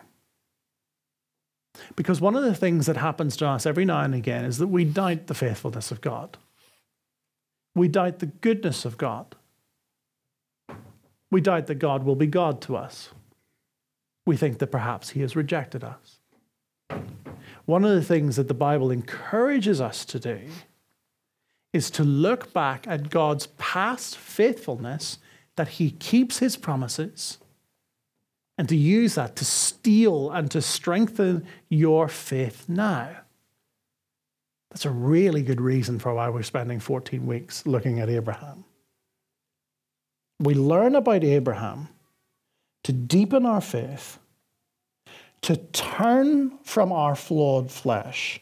Because 1.97 2.21
one 2.21 2.35
of 2.35 2.43
the 2.43 2.55
things 2.55 2.87
that 2.87 2.97
happens 2.97 3.37
to 3.37 3.47
us 3.47 3.65
every 3.65 3.85
now 3.85 4.01
and 4.01 4.15
again 4.15 4.45
is 4.45 4.59
that 4.59 4.67
we 4.67 4.85
doubt 4.85 5.27
the 5.27 5.35
faithfulness 5.35 5.91
of 5.91 6.01
God. 6.01 6.37
We 7.75 7.89
doubt 7.89 8.19
the 8.19 8.27
goodness 8.27 8.85
of 8.85 8.99
God. 8.99 9.37
We 11.31 11.41
doubt 11.41 11.67
that 11.69 11.77
God 11.77 12.05
will 12.05 12.17
be 12.17 12.27
God 12.27 12.61
to 12.63 12.77
us. 12.77 13.11
We 14.27 14.37
think 14.37 14.59
that 14.59 14.69
perhaps 14.69 15.11
He 15.11 15.21
has 15.21 15.37
rejected 15.37 15.85
us. 15.85 16.19
One 17.65 17.85
of 17.85 17.91
the 17.91 18.03
things 18.03 18.37
that 18.37 18.49
the 18.49 18.55
Bible 18.55 18.91
encourages 18.91 19.81
us 19.81 20.05
to 20.07 20.19
do 20.19 20.41
is 21.73 21.91
to 21.91 22.05
look 22.05 22.53
back 22.53 22.87
at 22.87 23.11
God's 23.11 23.47
past 23.59 24.17
faithfulness, 24.17 25.19
that 25.57 25.69
He 25.69 25.91
keeps 25.91 26.39
His 26.39 26.57
promises, 26.57 27.39
and 28.57 28.69
to 28.69 28.77
use 28.77 29.15
that 29.15 29.37
to 29.37 29.45
steel 29.45 30.31
and 30.31 30.51
to 30.51 30.61
strengthen 30.63 31.47
your 31.69 32.09
faith 32.09 32.69
now. 32.69 33.09
That's 34.71 34.85
a 34.85 34.91
really 34.91 35.43
good 35.43 35.61
reason 35.61 35.99
for 35.99 36.13
why 36.15 36.29
we're 36.29 36.43
spending 36.43 36.81
14 36.81 37.27
weeks 37.27 37.67
looking 37.67 38.01
at 38.01 38.11
Abraham. 38.11 38.65
We 40.41 40.55
learn 40.55 40.95
about 40.95 41.25
Abraham 41.25 41.89
to 42.85 42.93
deepen 42.93 43.45
our 43.45 43.61
faith, 43.61 44.19
to 45.43 45.57
turn 45.57 46.59
from 46.65 46.93
our 46.93 47.15
flawed 47.15 47.71
flesh, 47.71 48.41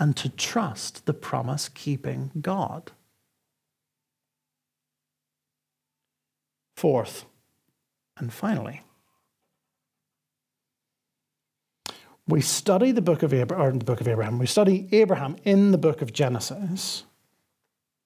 and 0.00 0.16
to 0.16 0.30
trust 0.30 1.04
the 1.04 1.12
promise 1.12 1.68
keeping 1.68 2.30
God. 2.40 2.90
Fourth, 6.74 7.26
and 8.16 8.32
finally, 8.32 8.80
we 12.26 12.40
study 12.40 12.92
the 12.92 13.02
book 13.02 13.22
of 13.22 13.34
Abraham, 13.34 13.78
the 13.78 13.84
book 13.84 14.00
of 14.00 14.08
Abraham. 14.08 14.38
We 14.38 14.46
study 14.46 14.88
Abraham 14.92 15.36
in 15.44 15.72
the 15.72 15.78
book 15.78 16.00
of 16.00 16.14
Genesis 16.14 17.04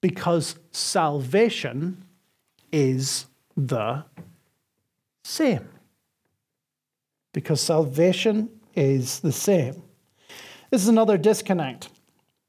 because 0.01 0.57
salvation 0.73 2.05
is 2.73 3.27
the 3.57 4.05
same. 5.23 5.69
Because 7.33 7.61
salvation 7.61 8.51
is 8.75 9.21
the 9.21 9.33
same. 9.33 9.85
This 10.75 10.83
is 10.83 10.89
another 10.89 11.17
disconnect 11.17 11.89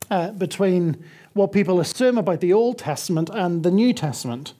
uh, 0.09 0.31
between 0.31 1.05
what 1.33 1.51
people 1.51 1.79
assume 1.79 2.17
about 2.17 2.41
the 2.41 2.53
Old 2.53 2.79
Testament 2.79 3.29
and 3.31 3.61
the 3.61 3.69
New 3.69 3.93
Testament. 3.93 4.55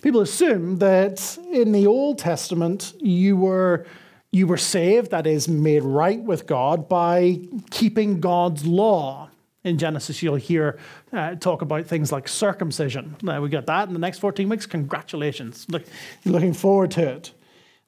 People 0.00 0.22
assume 0.22 0.78
that 0.78 1.36
in 1.50 1.72
the 1.72 1.86
Old 1.86 2.16
Testament 2.16 2.94
you 3.02 3.36
were 3.36 3.84
you 4.30 4.46
were 4.46 4.56
saved, 4.56 5.10
that 5.10 5.26
is, 5.26 5.46
made 5.46 5.82
right 5.82 6.22
with 6.22 6.46
God 6.46 6.88
by 6.88 7.38
keeping 7.70 8.18
God's 8.18 8.64
law. 8.64 9.28
In 9.62 9.76
Genesis, 9.76 10.22
you'll 10.22 10.36
hear 10.36 10.78
uh, 11.12 11.34
talk 11.34 11.60
about 11.60 11.84
things 11.84 12.12
like 12.12 12.28
circumcision. 12.28 13.16
Now 13.20 13.42
we 13.42 13.50
got 13.50 13.66
that 13.66 13.88
in 13.88 13.92
the 13.92 14.00
next 14.00 14.20
14 14.20 14.48
weeks. 14.48 14.64
Congratulations. 14.64 15.66
Look, 15.68 15.82
looking 16.24 16.54
forward 16.54 16.92
to 16.92 17.10
it. 17.10 17.32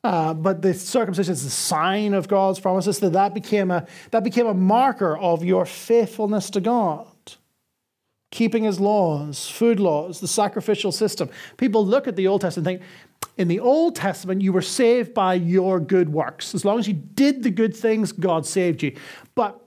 Uh, 0.04 0.34
but 0.34 0.62
the 0.62 0.74
circumcision 0.74 1.32
is 1.32 1.44
a 1.44 1.50
sign 1.50 2.14
of 2.14 2.28
God's 2.28 2.60
promises. 2.60 3.00
That 3.00 3.14
that 3.14 3.34
became 3.34 3.70
a 3.70 3.86
that 4.12 4.22
became 4.22 4.46
a 4.46 4.54
marker 4.54 5.16
of 5.16 5.42
your 5.42 5.66
faithfulness 5.66 6.50
to 6.50 6.60
God 6.60 7.06
keeping 8.34 8.64
his 8.64 8.80
laws, 8.80 9.48
food 9.48 9.78
laws, 9.78 10.18
the 10.18 10.26
sacrificial 10.26 10.90
system. 10.90 11.30
People 11.56 11.86
look 11.86 12.08
at 12.08 12.16
the 12.16 12.26
Old 12.26 12.40
Testament 12.40 12.66
and 12.66 12.80
think, 12.80 12.90
in 13.38 13.46
the 13.46 13.60
Old 13.60 13.94
Testament, 13.94 14.42
you 14.42 14.52
were 14.52 14.60
saved 14.60 15.14
by 15.14 15.34
your 15.34 15.78
good 15.78 16.12
works. 16.12 16.52
As 16.52 16.64
long 16.64 16.80
as 16.80 16.88
you 16.88 16.94
did 16.94 17.44
the 17.44 17.50
good 17.50 17.76
things, 17.76 18.10
God 18.10 18.44
saved 18.44 18.82
you. 18.82 18.96
But 19.36 19.60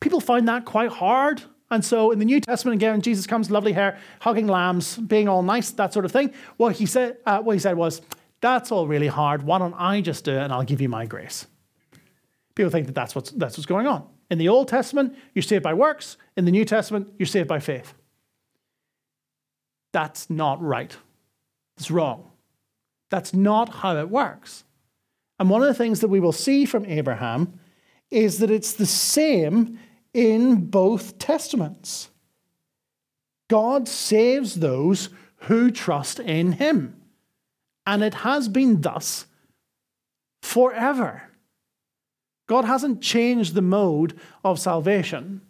people 0.00 0.20
find 0.20 0.48
that 0.48 0.64
quite 0.64 0.90
hard. 0.90 1.40
And 1.70 1.84
so 1.84 2.10
in 2.10 2.18
the 2.18 2.24
New 2.24 2.40
Testament, 2.40 2.74
again, 2.74 3.00
Jesus 3.00 3.28
comes, 3.28 3.48
lovely 3.48 3.72
hair, 3.72 3.96
hugging 4.20 4.48
lambs, 4.48 4.96
being 4.96 5.28
all 5.28 5.44
nice, 5.44 5.70
that 5.72 5.92
sort 5.92 6.04
of 6.04 6.10
thing. 6.10 6.34
What 6.56 6.76
he 6.76 6.86
said, 6.86 7.18
uh, 7.26 7.40
what 7.40 7.52
he 7.52 7.60
said 7.60 7.76
was, 7.76 8.02
that's 8.40 8.72
all 8.72 8.86
really 8.86 9.08
hard. 9.08 9.42
Why 9.42 9.58
don't 9.58 9.74
I 9.74 10.00
just 10.00 10.24
do 10.24 10.32
it 10.32 10.42
and 10.42 10.52
I'll 10.52 10.64
give 10.64 10.80
you 10.80 10.88
my 10.88 11.06
grace? 11.06 11.46
People 12.54 12.70
think 12.70 12.86
that 12.86 12.94
that's 12.94 13.14
what's, 13.14 13.30
that's 13.30 13.56
what's 13.56 13.66
going 13.66 13.86
on. 13.86 14.06
In 14.30 14.38
the 14.38 14.48
Old 14.48 14.68
Testament, 14.68 15.16
you're 15.34 15.42
saved 15.42 15.62
by 15.62 15.74
works. 15.74 16.16
In 16.36 16.44
the 16.44 16.50
New 16.50 16.64
Testament, 16.64 17.12
you're 17.18 17.26
saved 17.26 17.48
by 17.48 17.58
faith. 17.58 17.94
That's 19.92 20.30
not 20.30 20.62
right. 20.62 20.96
It's 21.76 21.90
wrong. 21.90 22.30
That's 23.10 23.34
not 23.34 23.68
how 23.68 23.96
it 23.96 24.08
works. 24.08 24.64
And 25.38 25.50
one 25.50 25.62
of 25.62 25.68
the 25.68 25.74
things 25.74 26.00
that 26.00 26.08
we 26.08 26.20
will 26.20 26.32
see 26.32 26.64
from 26.64 26.84
Abraham 26.84 27.58
is 28.10 28.38
that 28.38 28.50
it's 28.50 28.74
the 28.74 28.86
same 28.86 29.78
in 30.12 30.66
both 30.66 31.18
testaments. 31.18 32.10
God 33.48 33.88
saves 33.88 34.56
those 34.56 35.08
who 35.44 35.70
trust 35.70 36.20
in 36.20 36.52
him. 36.52 36.99
And 37.86 38.02
it 38.02 38.14
has 38.14 38.48
been 38.48 38.80
thus 38.80 39.26
forever. 40.42 41.22
God 42.46 42.64
hasn't 42.64 43.00
changed 43.00 43.54
the 43.54 43.62
mode 43.62 44.18
of 44.44 44.58
salvation 44.58 45.40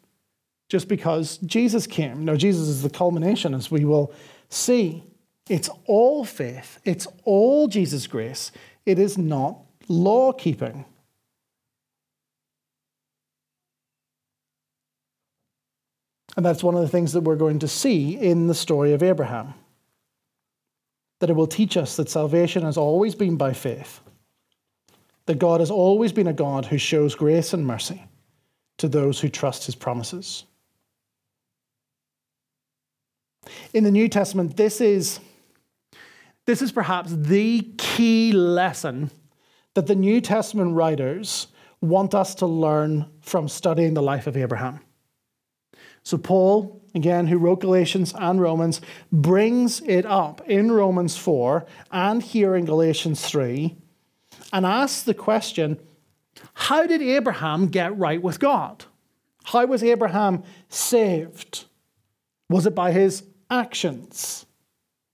just 0.69 0.87
because 0.87 1.39
Jesus 1.39 1.87
came. 1.87 2.25
No, 2.25 2.37
Jesus 2.37 2.69
is 2.69 2.83
the 2.83 2.91
culmination, 2.91 3.55
as 3.55 3.71
we 3.71 3.85
will 3.85 4.13
see. 4.49 5.03
It's 5.49 5.69
all 5.87 6.25
faith, 6.25 6.79
it's 6.85 7.07
all 7.25 7.67
Jesus' 7.67 8.07
grace. 8.07 8.53
It 8.87 8.99
is 8.99 9.19
not 9.19 9.59
law 9.89 10.33
keeping. 10.33 10.85
And 16.37 16.47
that's 16.47 16.63
one 16.63 16.75
of 16.75 16.81
the 16.81 16.89
things 16.89 17.13
that 17.13 17.23
we're 17.23 17.37
going 17.37 17.59
to 17.59 17.69
see 17.69 18.17
in 18.17 18.47
the 18.47 18.55
story 18.55 18.93
of 18.93 19.03
Abraham. 19.03 19.55
That 21.21 21.31
it 21.31 21.37
will 21.37 21.47
teach 21.47 21.77
us 21.77 21.97
that 21.97 22.11
salvation 22.11 22.63
has 22.65 22.77
always 22.77 23.15
been 23.15 23.37
by 23.37 23.53
faith, 23.53 24.01
that 25.27 25.39
God 25.39 25.61
has 25.61 25.71
always 25.71 26.13
been 26.13 26.27
a 26.27 26.33
God 26.33 26.67
who 26.67 26.79
shows 26.79 27.15
grace 27.15 27.53
and 27.53 27.67
mercy 27.67 28.05
to 28.79 28.89
those 28.89 29.21
who 29.21 29.29
trust 29.29 29.67
his 29.67 29.75
promises. 29.75 30.45
In 33.73 33.85
the 33.85 33.91
New 33.91 34.09
Testament, 34.09 34.57
this 34.57 34.81
is, 34.81 35.21
this 36.47 36.63
is 36.63 36.73
perhaps 36.73 37.13
the 37.13 37.63
key 37.79 38.33
lesson 38.33 39.11
that 39.75 39.87
the 39.87 39.95
New 39.95 40.21
Testament 40.21 40.75
writers 40.75 41.49
want 41.81 42.15
us 42.15 42.35
to 42.37 42.47
learn 42.47 43.07
from 43.21 43.49
studying 43.49 43.95
the 43.95 44.03
life 44.03 44.27
of 44.27 44.37
Abraham. 44.37 44.81
So, 46.03 46.19
Paul, 46.19 46.80
again, 46.95 47.27
who 47.27 47.39
wrote 47.39 47.61
Galatians 47.61 48.15
and 48.19 48.41
Romans, 48.41 48.81
brings 49.13 49.81
it 49.83 50.07
up 50.07 50.41
in 50.49 50.73
Romans 50.73 51.17
4 51.17 51.65
and 51.93 52.23
here 52.23 52.55
in 52.55 52.65
Galatians 52.65 53.25
3 53.25 53.77
and 54.53 54.67
asks 54.67 55.03
the 55.03 55.15
question 55.15 55.79
how 56.55 56.87
did 56.87 57.03
Abraham 57.03 57.69
get 57.69 57.97
right 57.99 58.23
with 58.23 58.41
God? 58.41 58.85
How 59.45 59.67
was 59.67 59.83
Abraham 59.83 60.43
saved? 60.69 61.65
Was 62.49 62.67
it 62.67 62.75
by 62.75 62.93
his 62.93 63.25
actions? 63.51 64.47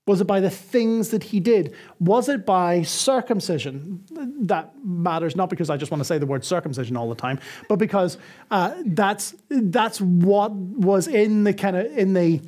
Was 0.06 0.20
it 0.20 0.26
by 0.26 0.38
the 0.38 0.50
things 0.50 1.08
that 1.08 1.24
he 1.24 1.40
did? 1.40 1.74
Was 1.98 2.28
it 2.28 2.46
by 2.46 2.82
circumcision? 2.82 4.04
That 4.42 4.72
matters 4.84 5.34
not 5.34 5.50
because 5.50 5.68
I 5.68 5.76
just 5.76 5.90
want 5.90 6.00
to 6.00 6.04
say 6.04 6.18
the 6.18 6.26
word 6.26 6.44
circumcision 6.44 6.96
all 6.96 7.08
the 7.08 7.16
time, 7.16 7.40
but 7.68 7.76
because 7.76 8.16
uh, 8.50 8.74
that's 8.84 9.34
that's 9.48 10.00
what 10.00 10.52
was 10.52 11.08
in 11.08 11.42
the 11.42 11.52
kind 11.52 11.76
of 11.76 11.86
in 11.98 12.12
the 12.12 12.40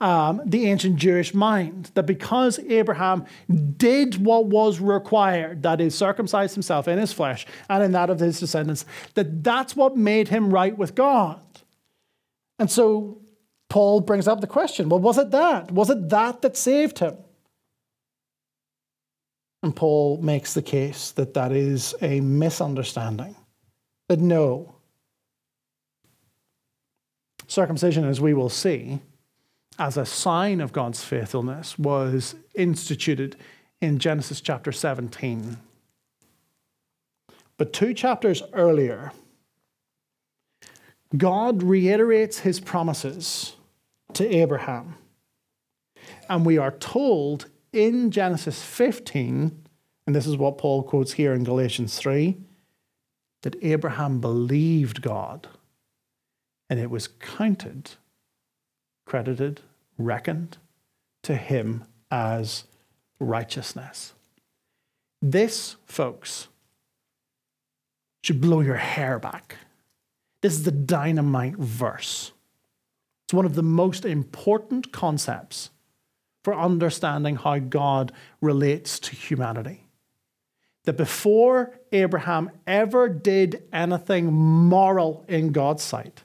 um, 0.00 0.42
the 0.44 0.68
ancient 0.68 0.96
Jewish 0.96 1.32
mind 1.34 1.90
that 1.94 2.02
because 2.02 2.58
Abraham 2.58 3.24
did 3.76 4.24
what 4.24 4.46
was 4.46 4.80
required, 4.80 5.62
that 5.62 5.80
is, 5.80 5.94
circumcised 5.94 6.54
himself 6.54 6.88
in 6.88 6.98
his 6.98 7.12
flesh 7.12 7.46
and 7.70 7.82
in 7.82 7.92
that 7.92 8.10
of 8.10 8.18
his 8.18 8.40
descendants, 8.40 8.84
that 9.14 9.44
that's 9.44 9.76
what 9.76 9.96
made 9.96 10.28
him 10.28 10.52
right 10.52 10.76
with 10.76 10.94
God. 10.94 11.40
And 12.58 12.70
so 12.70 13.20
Paul 13.74 14.02
brings 14.02 14.28
up 14.28 14.40
the 14.40 14.46
question 14.46 14.88
well, 14.88 15.00
was 15.00 15.18
it 15.18 15.32
that? 15.32 15.72
Was 15.72 15.90
it 15.90 16.08
that 16.10 16.42
that 16.42 16.56
saved 16.56 17.00
him? 17.00 17.16
And 19.64 19.74
Paul 19.74 20.18
makes 20.22 20.54
the 20.54 20.62
case 20.62 21.10
that 21.10 21.34
that 21.34 21.50
is 21.50 21.92
a 22.00 22.20
misunderstanding. 22.20 23.34
That 24.08 24.20
no, 24.20 24.76
circumcision, 27.48 28.04
as 28.04 28.20
we 28.20 28.32
will 28.32 28.48
see, 28.48 29.00
as 29.76 29.96
a 29.96 30.06
sign 30.06 30.60
of 30.60 30.72
God's 30.72 31.02
faithfulness, 31.02 31.76
was 31.76 32.36
instituted 32.54 33.34
in 33.80 33.98
Genesis 33.98 34.40
chapter 34.40 34.70
17. 34.70 35.56
But 37.56 37.72
two 37.72 37.92
chapters 37.92 38.40
earlier, 38.52 39.10
God 41.16 41.64
reiterates 41.64 42.38
his 42.38 42.60
promises 42.60 43.56
to 44.14 44.34
Abraham. 44.34 44.96
And 46.28 46.44
we 46.44 46.58
are 46.58 46.70
told 46.70 47.46
in 47.72 48.10
Genesis 48.10 48.62
15, 48.62 49.62
and 50.06 50.16
this 50.16 50.26
is 50.26 50.36
what 50.36 50.58
Paul 50.58 50.82
quotes 50.82 51.12
here 51.12 51.32
in 51.32 51.44
Galatians 51.44 51.98
3, 51.98 52.36
that 53.42 53.56
Abraham 53.62 54.20
believed 54.20 55.02
God 55.02 55.48
and 56.70 56.80
it 56.80 56.90
was 56.90 57.08
counted, 57.08 57.92
credited, 59.06 59.60
reckoned 59.98 60.58
to 61.22 61.36
him 61.36 61.84
as 62.10 62.64
righteousness. 63.20 64.14
This, 65.20 65.76
folks, 65.86 66.48
should 68.22 68.40
blow 68.40 68.60
your 68.60 68.76
hair 68.76 69.18
back. 69.18 69.56
This 70.40 70.54
is 70.54 70.64
the 70.64 70.70
dynamite 70.70 71.56
verse. 71.56 72.32
It's 73.24 73.34
one 73.34 73.46
of 73.46 73.54
the 73.54 73.62
most 73.62 74.04
important 74.04 74.92
concepts 74.92 75.70
for 76.42 76.54
understanding 76.54 77.36
how 77.36 77.58
God 77.58 78.12
relates 78.40 78.98
to 79.00 79.16
humanity. 79.16 79.88
That 80.84 80.98
before 80.98 81.78
Abraham 81.92 82.50
ever 82.66 83.08
did 83.08 83.62
anything 83.72 84.30
moral 84.32 85.24
in 85.26 85.52
God's 85.52 85.82
sight, 85.82 86.24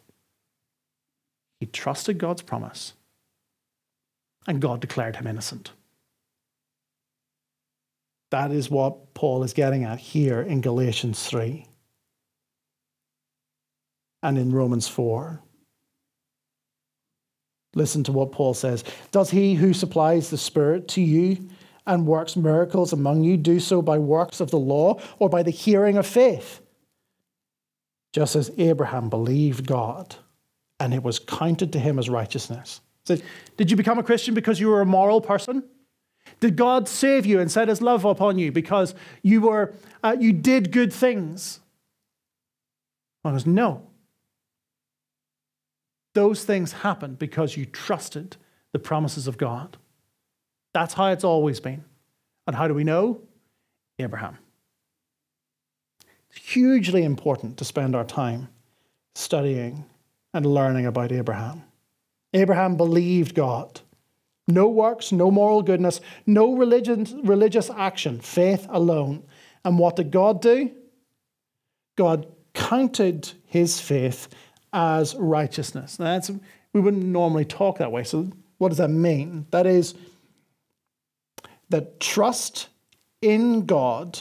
he 1.61 1.65
trusted 1.65 2.17
God's 2.17 2.41
promise 2.41 2.93
and 4.45 4.61
God 4.61 4.81
declared 4.81 5.15
him 5.15 5.27
innocent. 5.27 5.71
That 8.31 8.51
is 8.51 8.69
what 8.69 9.13
Paul 9.13 9.43
is 9.43 9.53
getting 9.53 9.85
at 9.85 9.99
here 9.99 10.41
in 10.41 10.61
Galatians 10.61 11.25
3 11.25 11.65
and 14.21 14.37
in 14.37 14.51
Romans 14.51 14.87
4. 14.87 15.41
Listen 17.75 18.03
to 18.05 18.11
what 18.11 18.31
Paul 18.31 18.53
says. 18.53 18.83
Does 19.11 19.29
he 19.29 19.53
who 19.53 19.73
supplies 19.73 20.29
the 20.29 20.37
Spirit 20.37 20.87
to 20.89 21.01
you 21.01 21.49
and 21.85 22.07
works 22.07 22.35
miracles 22.35 22.93
among 22.93 23.23
you 23.23 23.37
do 23.37 23.59
so 23.59 23.81
by 23.81 23.97
works 23.97 24.39
of 24.39 24.51
the 24.51 24.59
law 24.59 24.99
or 25.19 25.29
by 25.29 25.43
the 25.43 25.51
hearing 25.51 25.97
of 25.97 26.07
faith? 26.07 26.61
Just 28.11 28.35
as 28.35 28.51
Abraham 28.57 29.09
believed 29.09 29.67
God 29.67 30.15
and 30.79 30.93
it 30.93 31.03
was 31.03 31.19
counted 31.19 31.73
to 31.73 31.79
him 31.79 31.99
as 31.99 32.09
righteousness. 32.09 32.81
So, 33.05 33.17
did 33.57 33.69
you 33.69 33.77
become 33.77 33.99
a 33.99 34.03
Christian 34.03 34.33
because 34.33 34.59
you 34.59 34.69
were 34.69 34.81
a 34.81 34.85
moral 34.85 35.21
person? 35.21 35.63
Did 36.39 36.55
God 36.55 36.87
save 36.87 37.25
you 37.25 37.39
and 37.39 37.51
set 37.51 37.67
his 37.67 37.81
love 37.81 38.05
upon 38.05 38.37
you 38.37 38.51
because 38.51 38.95
you, 39.21 39.41
were, 39.41 39.73
uh, 40.03 40.15
you 40.19 40.31
did 40.31 40.71
good 40.71 40.93
things? 40.93 41.59
I 43.23 43.31
was 43.31 43.45
no. 43.45 43.88
Those 46.19 46.43
things 46.43 46.73
happened 46.73 47.17
because 47.17 47.55
you 47.55 47.65
trusted 47.65 48.35
the 48.73 48.77
promises 48.77 49.25
of 49.25 49.37
God. 49.37 49.77
That's 50.73 50.93
how 50.93 51.13
it's 51.13 51.23
always 51.23 51.61
been. 51.61 51.85
And 52.45 52.57
how 52.57 52.67
do 52.67 52.73
we 52.73 52.83
know? 52.83 53.21
Abraham. 53.99 54.37
It's 56.29 56.45
hugely 56.45 57.05
important 57.05 57.55
to 57.55 57.63
spend 57.63 57.95
our 57.95 58.03
time 58.03 58.49
studying 59.15 59.85
and 60.33 60.45
learning 60.45 60.87
about 60.87 61.13
Abraham. 61.13 61.63
Abraham 62.33 62.75
believed 62.75 63.33
God. 63.33 63.79
No 64.45 64.67
works, 64.67 65.13
no 65.13 65.31
moral 65.31 65.61
goodness, 65.61 66.01
no 66.25 66.53
religion, 66.53 67.21
religious 67.23 67.69
action, 67.69 68.19
faith 68.19 68.67
alone. 68.69 69.23
And 69.63 69.79
what 69.79 69.95
did 69.95 70.11
God 70.11 70.41
do? 70.41 70.69
God 71.95 72.27
counted 72.53 73.31
his 73.45 73.79
faith 73.79 74.27
as 74.73 75.15
righteousness. 75.15 75.99
Now, 75.99 76.05
that's, 76.05 76.31
we 76.73 76.81
wouldn't 76.81 77.05
normally 77.05 77.45
talk 77.45 77.77
that 77.79 77.91
way. 77.91 78.03
So, 78.03 78.31
what 78.57 78.69
does 78.69 78.77
that 78.77 78.89
mean? 78.89 79.47
That 79.51 79.65
is 79.65 79.95
that 81.69 81.99
trust 81.99 82.67
in 83.21 83.65
God 83.65 84.19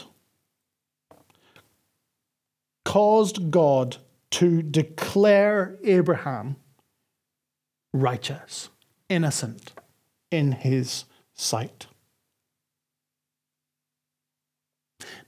caused 2.85 3.51
God 3.51 3.97
to 4.31 4.61
declare 4.61 5.77
Abraham 5.83 6.55
righteous, 7.93 8.69
innocent 9.09 9.73
in 10.31 10.51
his 10.51 11.05
sight. 11.33 11.87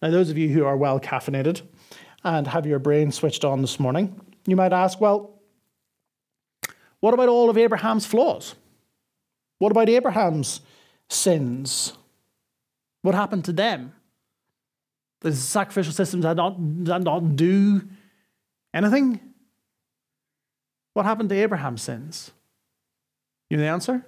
Now, 0.02 0.10
those 0.10 0.30
of 0.30 0.38
you 0.38 0.50
who 0.50 0.66
are 0.66 0.78
well 0.78 1.00
caffeinated 1.00 1.62
and 2.24 2.48
have 2.48 2.66
your 2.66 2.80
brain 2.80 3.12
switched 3.12 3.44
on 3.44 3.62
this 3.62 3.80
morning, 3.80 4.20
you 4.46 4.56
might 4.56 4.74
ask, 4.74 5.00
well, 5.00 5.42
what 7.00 7.14
about 7.14 7.30
all 7.30 7.50
of 7.50 7.58
Abraham's 7.58 8.06
flaws? 8.06 8.56
What 9.60 9.72
about 9.72 9.90
Abraham's 9.90 10.62
sins? 11.10 11.94
What 13.02 13.16
happened 13.16 13.46
to 13.46 13.54
them? 13.54 13.94
The 15.22 15.36
sacrificial 15.36 15.94
systems 15.94 16.26
did 16.26 16.38
not, 16.38 16.84
did 16.84 17.04
not 17.04 17.36
do 17.36 17.82
anything? 18.74 19.20
What 20.94 21.06
happened 21.06 21.30
to 21.30 21.36
Abraham's 21.36 21.82
sins? 21.82 22.32
You 23.50 23.58
know 23.58 23.64
the 23.64 23.70
answer? 23.70 24.06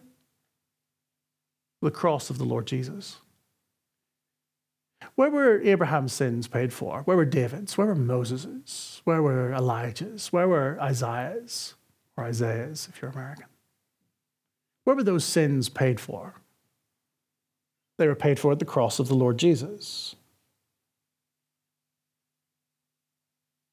The 1.82 1.92
cross 1.92 2.30
of 2.30 2.38
the 2.38 2.46
Lord 2.46 2.66
Jesus. 2.66 3.18
Where 5.16 5.30
were 5.30 5.62
Abraham's 5.62 6.14
sins 6.14 6.48
paid 6.48 6.74
for? 6.74 7.02
Where 7.04 7.18
were 7.18 7.26
David's? 7.26 7.78
Where 7.78 7.88
were 7.88 7.96
Moses's? 7.96 9.02
Where 9.04 9.22
were 9.22 9.54
Elijah's? 9.54 10.32
Where 10.32 10.48
were 10.48 10.78
Isaiah's? 10.82 11.76
Or 12.18 12.26
Isaiah's, 12.26 12.88
if 12.90 13.02
you're 13.02 13.12
American. 13.12 13.46
Where 14.84 14.96
were 14.96 15.04
those 15.04 15.26
sins 15.26 15.70
paid 15.70 16.00
for? 16.00 16.36
They 17.98 18.08
were 18.08 18.16
paid 18.16 18.40
for 18.40 18.52
at 18.52 18.60
the 18.60 18.66
cross 18.66 19.00
of 19.00 19.08
the 19.08 19.16
Lord 19.16 19.38
Jesus. 19.38 20.16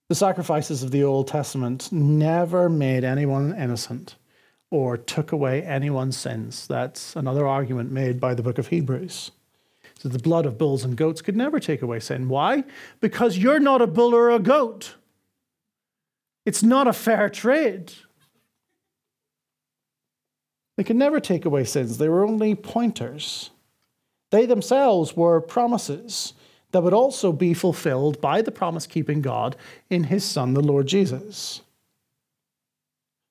The 0.08 0.14
sacrifices 0.14 0.82
of 0.82 0.90
the 0.90 1.04
Old 1.04 1.28
Testament 1.28 1.92
never 1.92 2.68
made 2.68 3.04
anyone 3.04 3.56
innocent 3.56 4.16
or 4.70 4.96
took 4.96 5.32
away 5.32 5.62
anyone's 5.62 6.16
sins. 6.16 6.66
That's 6.66 7.14
another 7.16 7.46
argument 7.46 7.92
made 7.92 8.20
by 8.20 8.34
the 8.34 8.42
book 8.42 8.58
of 8.58 8.68
Hebrews. 8.68 9.30
So 10.00 10.08
the 10.08 10.18
blood 10.18 10.46
of 10.46 10.56
bulls 10.56 10.82
and 10.82 10.96
goats 10.96 11.20
could 11.20 11.36
never 11.36 11.60
take 11.60 11.82
away 11.82 12.00
sin. 12.00 12.30
Why? 12.30 12.64
Because 13.00 13.36
you're 13.36 13.60
not 13.60 13.82
a 13.82 13.86
bull 13.86 14.14
or 14.14 14.30
a 14.30 14.38
goat. 14.38 14.94
It's 16.46 16.62
not 16.62 16.88
a 16.88 16.94
fair 16.94 17.28
trade. 17.28 17.92
They 20.78 20.84
could 20.84 20.96
never 20.96 21.20
take 21.20 21.44
away 21.44 21.64
sins, 21.64 21.98
they 21.98 22.08
were 22.08 22.24
only 22.24 22.54
pointers. 22.54 23.50
They 24.30 24.46
themselves 24.46 25.14
were 25.14 25.38
promises 25.42 26.32
that 26.70 26.82
would 26.82 26.94
also 26.94 27.30
be 27.30 27.52
fulfilled 27.52 28.22
by 28.22 28.40
the 28.40 28.52
promise 28.52 28.86
keeping 28.86 29.20
God 29.20 29.54
in 29.90 30.04
his 30.04 30.24
Son, 30.24 30.54
the 30.54 30.62
Lord 30.62 30.86
Jesus. 30.86 31.60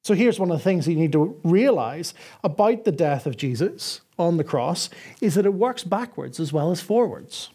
So 0.04 0.14
here's 0.14 0.40
one 0.40 0.52
of 0.52 0.58
the 0.58 0.64
things 0.64 0.88
you 0.88 0.96
need 0.96 1.14
to 1.14 1.40
realize 1.44 2.14
about 2.44 2.84
the 2.84 2.92
death 2.92 3.26
of 3.26 3.38
Jesus 3.38 4.02
on 4.20 4.38
the 4.38 4.44
cross 4.44 4.90
is 5.22 5.36
that 5.36 5.46
it 5.46 5.54
works 5.54 5.84
backwards 5.84 6.40
as 6.40 6.54
well 6.54 6.70
as 6.70 6.82
forwards. 6.82 7.50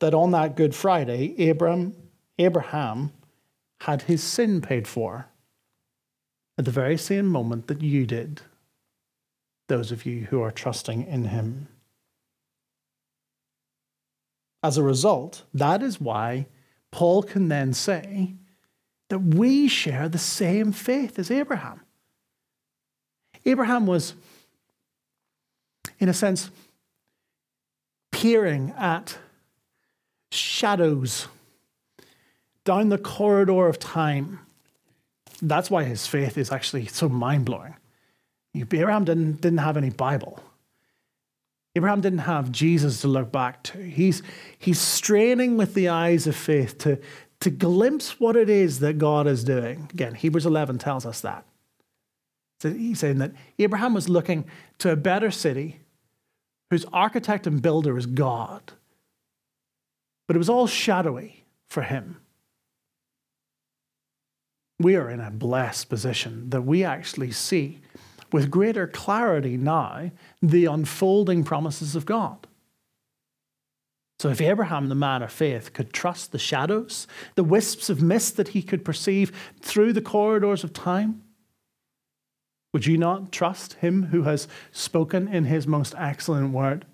That 0.00 0.14
on 0.14 0.30
that 0.30 0.56
Good 0.56 0.74
Friday, 0.74 1.34
Abraham, 1.38 1.94
Abraham 2.38 3.12
had 3.82 4.02
his 4.02 4.22
sin 4.22 4.62
paid 4.62 4.88
for 4.88 5.26
at 6.56 6.64
the 6.64 6.70
very 6.70 6.96
same 6.96 7.26
moment 7.26 7.66
that 7.68 7.82
you 7.82 8.06
did, 8.06 8.40
those 9.68 9.92
of 9.92 10.06
you 10.06 10.26
who 10.30 10.42
are 10.42 10.50
trusting 10.50 11.06
in 11.06 11.26
him. 11.26 11.68
As 14.62 14.76
a 14.76 14.82
result, 14.82 15.44
that 15.54 15.82
is 15.82 16.00
why 16.00 16.46
Paul 16.90 17.22
can 17.22 17.48
then 17.48 17.72
say 17.72 18.34
that 19.08 19.20
we 19.20 19.68
share 19.68 20.08
the 20.08 20.18
same 20.18 20.72
faith 20.72 21.18
as 21.18 21.30
Abraham. 21.30 21.80
Abraham 23.44 23.86
was, 23.86 24.14
in 25.98 26.08
a 26.08 26.14
sense, 26.14 26.50
peering 28.10 28.74
at 28.76 29.16
shadows 30.30 31.26
down 32.64 32.88
the 32.88 32.98
corridor 32.98 33.66
of 33.66 33.78
time. 33.78 34.40
That's 35.40 35.70
why 35.70 35.84
his 35.84 36.06
faith 36.06 36.36
is 36.36 36.52
actually 36.52 36.86
so 36.86 37.08
mind 37.08 37.46
blowing. 37.46 37.76
Abraham 38.54 39.04
didn't, 39.04 39.40
didn't 39.40 39.58
have 39.58 39.76
any 39.76 39.90
Bible. 39.90 40.40
Abraham 41.76 42.00
didn't 42.00 42.20
have 42.20 42.50
Jesus 42.50 43.00
to 43.02 43.08
look 43.08 43.30
back 43.30 43.62
to. 43.64 43.78
He's, 43.78 44.22
he's 44.58 44.80
straining 44.80 45.56
with 45.56 45.74
the 45.74 45.88
eyes 45.88 46.26
of 46.26 46.34
faith 46.34 46.78
to, 46.78 46.98
to 47.40 47.50
glimpse 47.50 48.18
what 48.18 48.36
it 48.36 48.50
is 48.50 48.80
that 48.80 48.98
God 48.98 49.26
is 49.26 49.44
doing. 49.44 49.88
Again, 49.92 50.14
Hebrews 50.14 50.46
11 50.46 50.78
tells 50.78 51.06
us 51.06 51.20
that. 51.20 51.44
So 52.60 52.70
he's 52.70 52.98
saying 52.98 53.18
that 53.18 53.32
Abraham 53.58 53.94
was 53.94 54.08
looking 54.08 54.44
to 54.78 54.92
a 54.92 54.96
better 54.96 55.30
city 55.30 55.80
whose 56.70 56.84
architect 56.92 57.46
and 57.46 57.60
builder 57.60 57.96
is 57.96 58.06
God. 58.06 58.72
but 60.26 60.36
it 60.36 60.38
was 60.38 60.48
all 60.48 60.68
shadowy 60.68 61.44
for 61.68 61.82
him. 61.82 62.20
We 64.78 64.94
are 64.94 65.10
in 65.10 65.18
a 65.18 65.30
blessed 65.32 65.88
position 65.88 66.50
that 66.50 66.62
we 66.62 66.84
actually 66.84 67.32
see 67.32 67.80
with 68.30 68.48
greater 68.48 68.86
clarity 68.86 69.56
now 69.56 70.12
the 70.40 70.66
unfolding 70.66 71.42
promises 71.42 71.96
of 71.96 72.06
God. 72.06 72.46
So, 74.20 74.28
if 74.28 74.40
Abraham, 74.40 74.88
the 74.88 74.94
man 74.94 75.22
of 75.22 75.32
faith, 75.32 75.72
could 75.72 75.92
trust 75.92 76.30
the 76.30 76.38
shadows, 76.38 77.08
the 77.34 77.42
wisps 77.42 77.90
of 77.90 78.02
mist 78.02 78.36
that 78.36 78.48
he 78.48 78.62
could 78.62 78.84
perceive 78.84 79.32
through 79.60 79.94
the 79.94 80.02
corridors 80.02 80.62
of 80.62 80.72
time, 80.72 81.22
would 82.72 82.86
you 82.86 82.96
not 82.96 83.32
trust 83.32 83.74
him 83.74 84.04
who 84.04 84.22
has 84.22 84.46
spoken 84.70 85.28
in 85.28 85.44
his 85.44 85.66
most 85.66 85.94
excellent 85.98 86.52
word? 86.52 86.86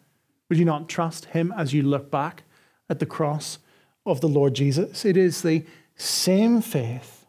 Would 0.49 0.59
you 0.59 0.65
not 0.65 0.89
trust 0.89 1.27
him 1.27 1.53
as 1.57 1.73
you 1.73 1.83
look 1.83 2.11
back 2.11 2.45
at 2.89 2.99
the 2.99 3.07
cross 3.07 3.59
of 4.05 4.21
the 4.21 4.29
Lord 4.29 4.55
Jesus? 4.55 5.05
It 5.05 5.17
is 5.17 5.43
the 5.43 5.65
same 5.97 6.61
faith 6.61 7.27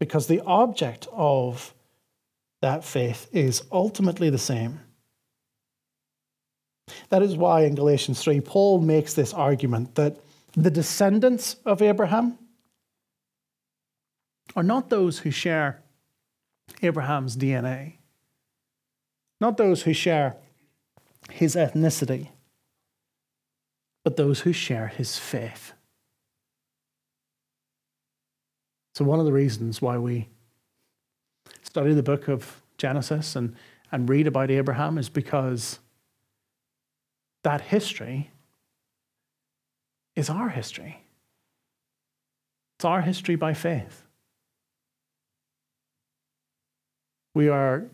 because 0.00 0.26
the 0.26 0.40
object 0.40 1.06
of 1.12 1.74
that 2.62 2.84
faith 2.84 3.28
is 3.32 3.62
ultimately 3.70 4.30
the 4.30 4.38
same. 4.38 4.80
That 7.10 7.22
is 7.22 7.36
why 7.36 7.62
in 7.62 7.74
Galatians 7.74 8.20
3, 8.22 8.40
Paul 8.40 8.80
makes 8.80 9.14
this 9.14 9.34
argument 9.34 9.94
that 9.96 10.18
the 10.54 10.70
descendants 10.70 11.56
of 11.64 11.82
Abraham 11.82 12.38
are 14.56 14.62
not 14.62 14.88
those 14.88 15.18
who 15.18 15.30
share 15.30 15.82
Abraham's 16.82 17.36
DNA, 17.36 17.94
not 19.40 19.56
those 19.56 19.82
who 19.82 19.92
share 19.92 20.36
his 21.30 21.54
ethnicity, 21.54 22.28
but 24.04 24.16
those 24.16 24.40
who 24.40 24.52
share 24.52 24.88
his 24.88 25.18
faith. 25.18 25.72
So, 28.94 29.04
one 29.04 29.20
of 29.20 29.26
the 29.26 29.32
reasons 29.32 29.80
why 29.80 29.98
we 29.98 30.28
study 31.62 31.94
the 31.94 32.02
book 32.02 32.28
of 32.28 32.62
Genesis 32.78 33.36
and, 33.36 33.54
and 33.92 34.08
read 34.08 34.26
about 34.26 34.50
Abraham 34.50 34.98
is 34.98 35.08
because 35.08 35.78
that 37.44 37.60
history 37.60 38.30
is 40.16 40.28
our 40.28 40.48
history. 40.48 41.04
It's 42.76 42.84
our 42.84 43.02
history 43.02 43.36
by 43.36 43.54
faith. 43.54 44.07
We 47.38 47.48
are, 47.48 47.84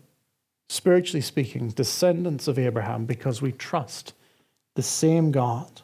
spiritually 0.69 1.21
speaking, 1.21 1.69
descendants 1.69 2.47
of 2.47 2.57
Abraham 2.57 3.05
because 3.05 3.43
we 3.43 3.51
trust 3.51 4.13
the 4.73 4.81
same 4.81 5.29
God. 5.29 5.83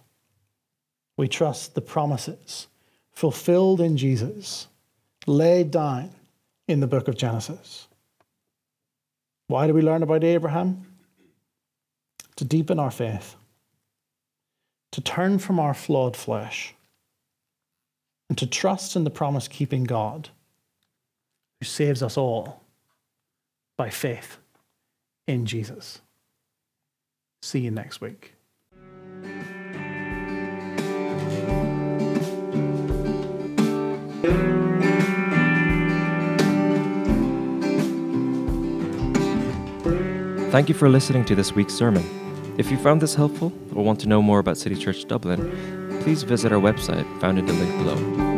We 1.16 1.28
trust 1.28 1.76
the 1.76 1.82
promises 1.82 2.66
fulfilled 3.12 3.80
in 3.80 3.98
Jesus, 3.98 4.66
laid 5.28 5.70
down 5.70 6.10
in 6.68 6.80
the 6.80 6.88
book 6.88 7.08
of 7.08 7.16
Genesis. 7.16 7.88
Why 9.46 9.68
do 9.68 9.76
we 9.76 9.84
learn 9.84 10.02
about 10.02 10.24
Abraham? 10.24 10.84
To 12.38 12.44
deepen 12.44 12.80
our 12.80 12.90
faith, 12.90 13.36
to 14.92 15.02
turn 15.02 15.38
from 15.38 15.60
our 15.60 15.76
flawed 15.76 16.18
flesh, 16.18 16.74
and 18.28 18.36
to 18.40 18.48
trust 18.48 18.96
in 18.96 19.04
the 19.04 19.12
promise 19.12 19.48
keeping 19.48 19.84
God 19.84 20.30
who 21.60 21.66
saves 21.68 22.02
us 22.02 22.18
all 22.18 22.61
by 23.82 23.90
faith 23.90 24.38
in 25.28 25.48
Jesus. 25.48 26.02
See 27.42 27.62
you 27.62 27.72
next 27.72 28.00
week. 28.00 28.36
Thank 40.52 40.70
you 40.70 40.76
for 40.76 40.88
listening 40.88 41.26
to 41.26 41.34
this 41.34 41.54
week's 41.54 41.74
sermon. 41.74 42.04
If 42.60 42.70
you 42.70 42.78
found 42.78 43.02
this 43.02 43.16
helpful 43.16 43.52
or 43.74 43.84
want 43.84 44.00
to 44.02 44.08
know 44.08 44.22
more 44.22 44.38
about 44.38 44.60
City 44.60 44.76
Church 44.76 45.08
Dublin, 45.08 46.00
please 46.04 46.22
visit 46.22 46.52
our 46.52 46.60
website 46.60 47.08
found 47.20 47.40
in 47.40 47.48
the 47.48 47.54
link 47.54 47.76
below. 47.80 48.31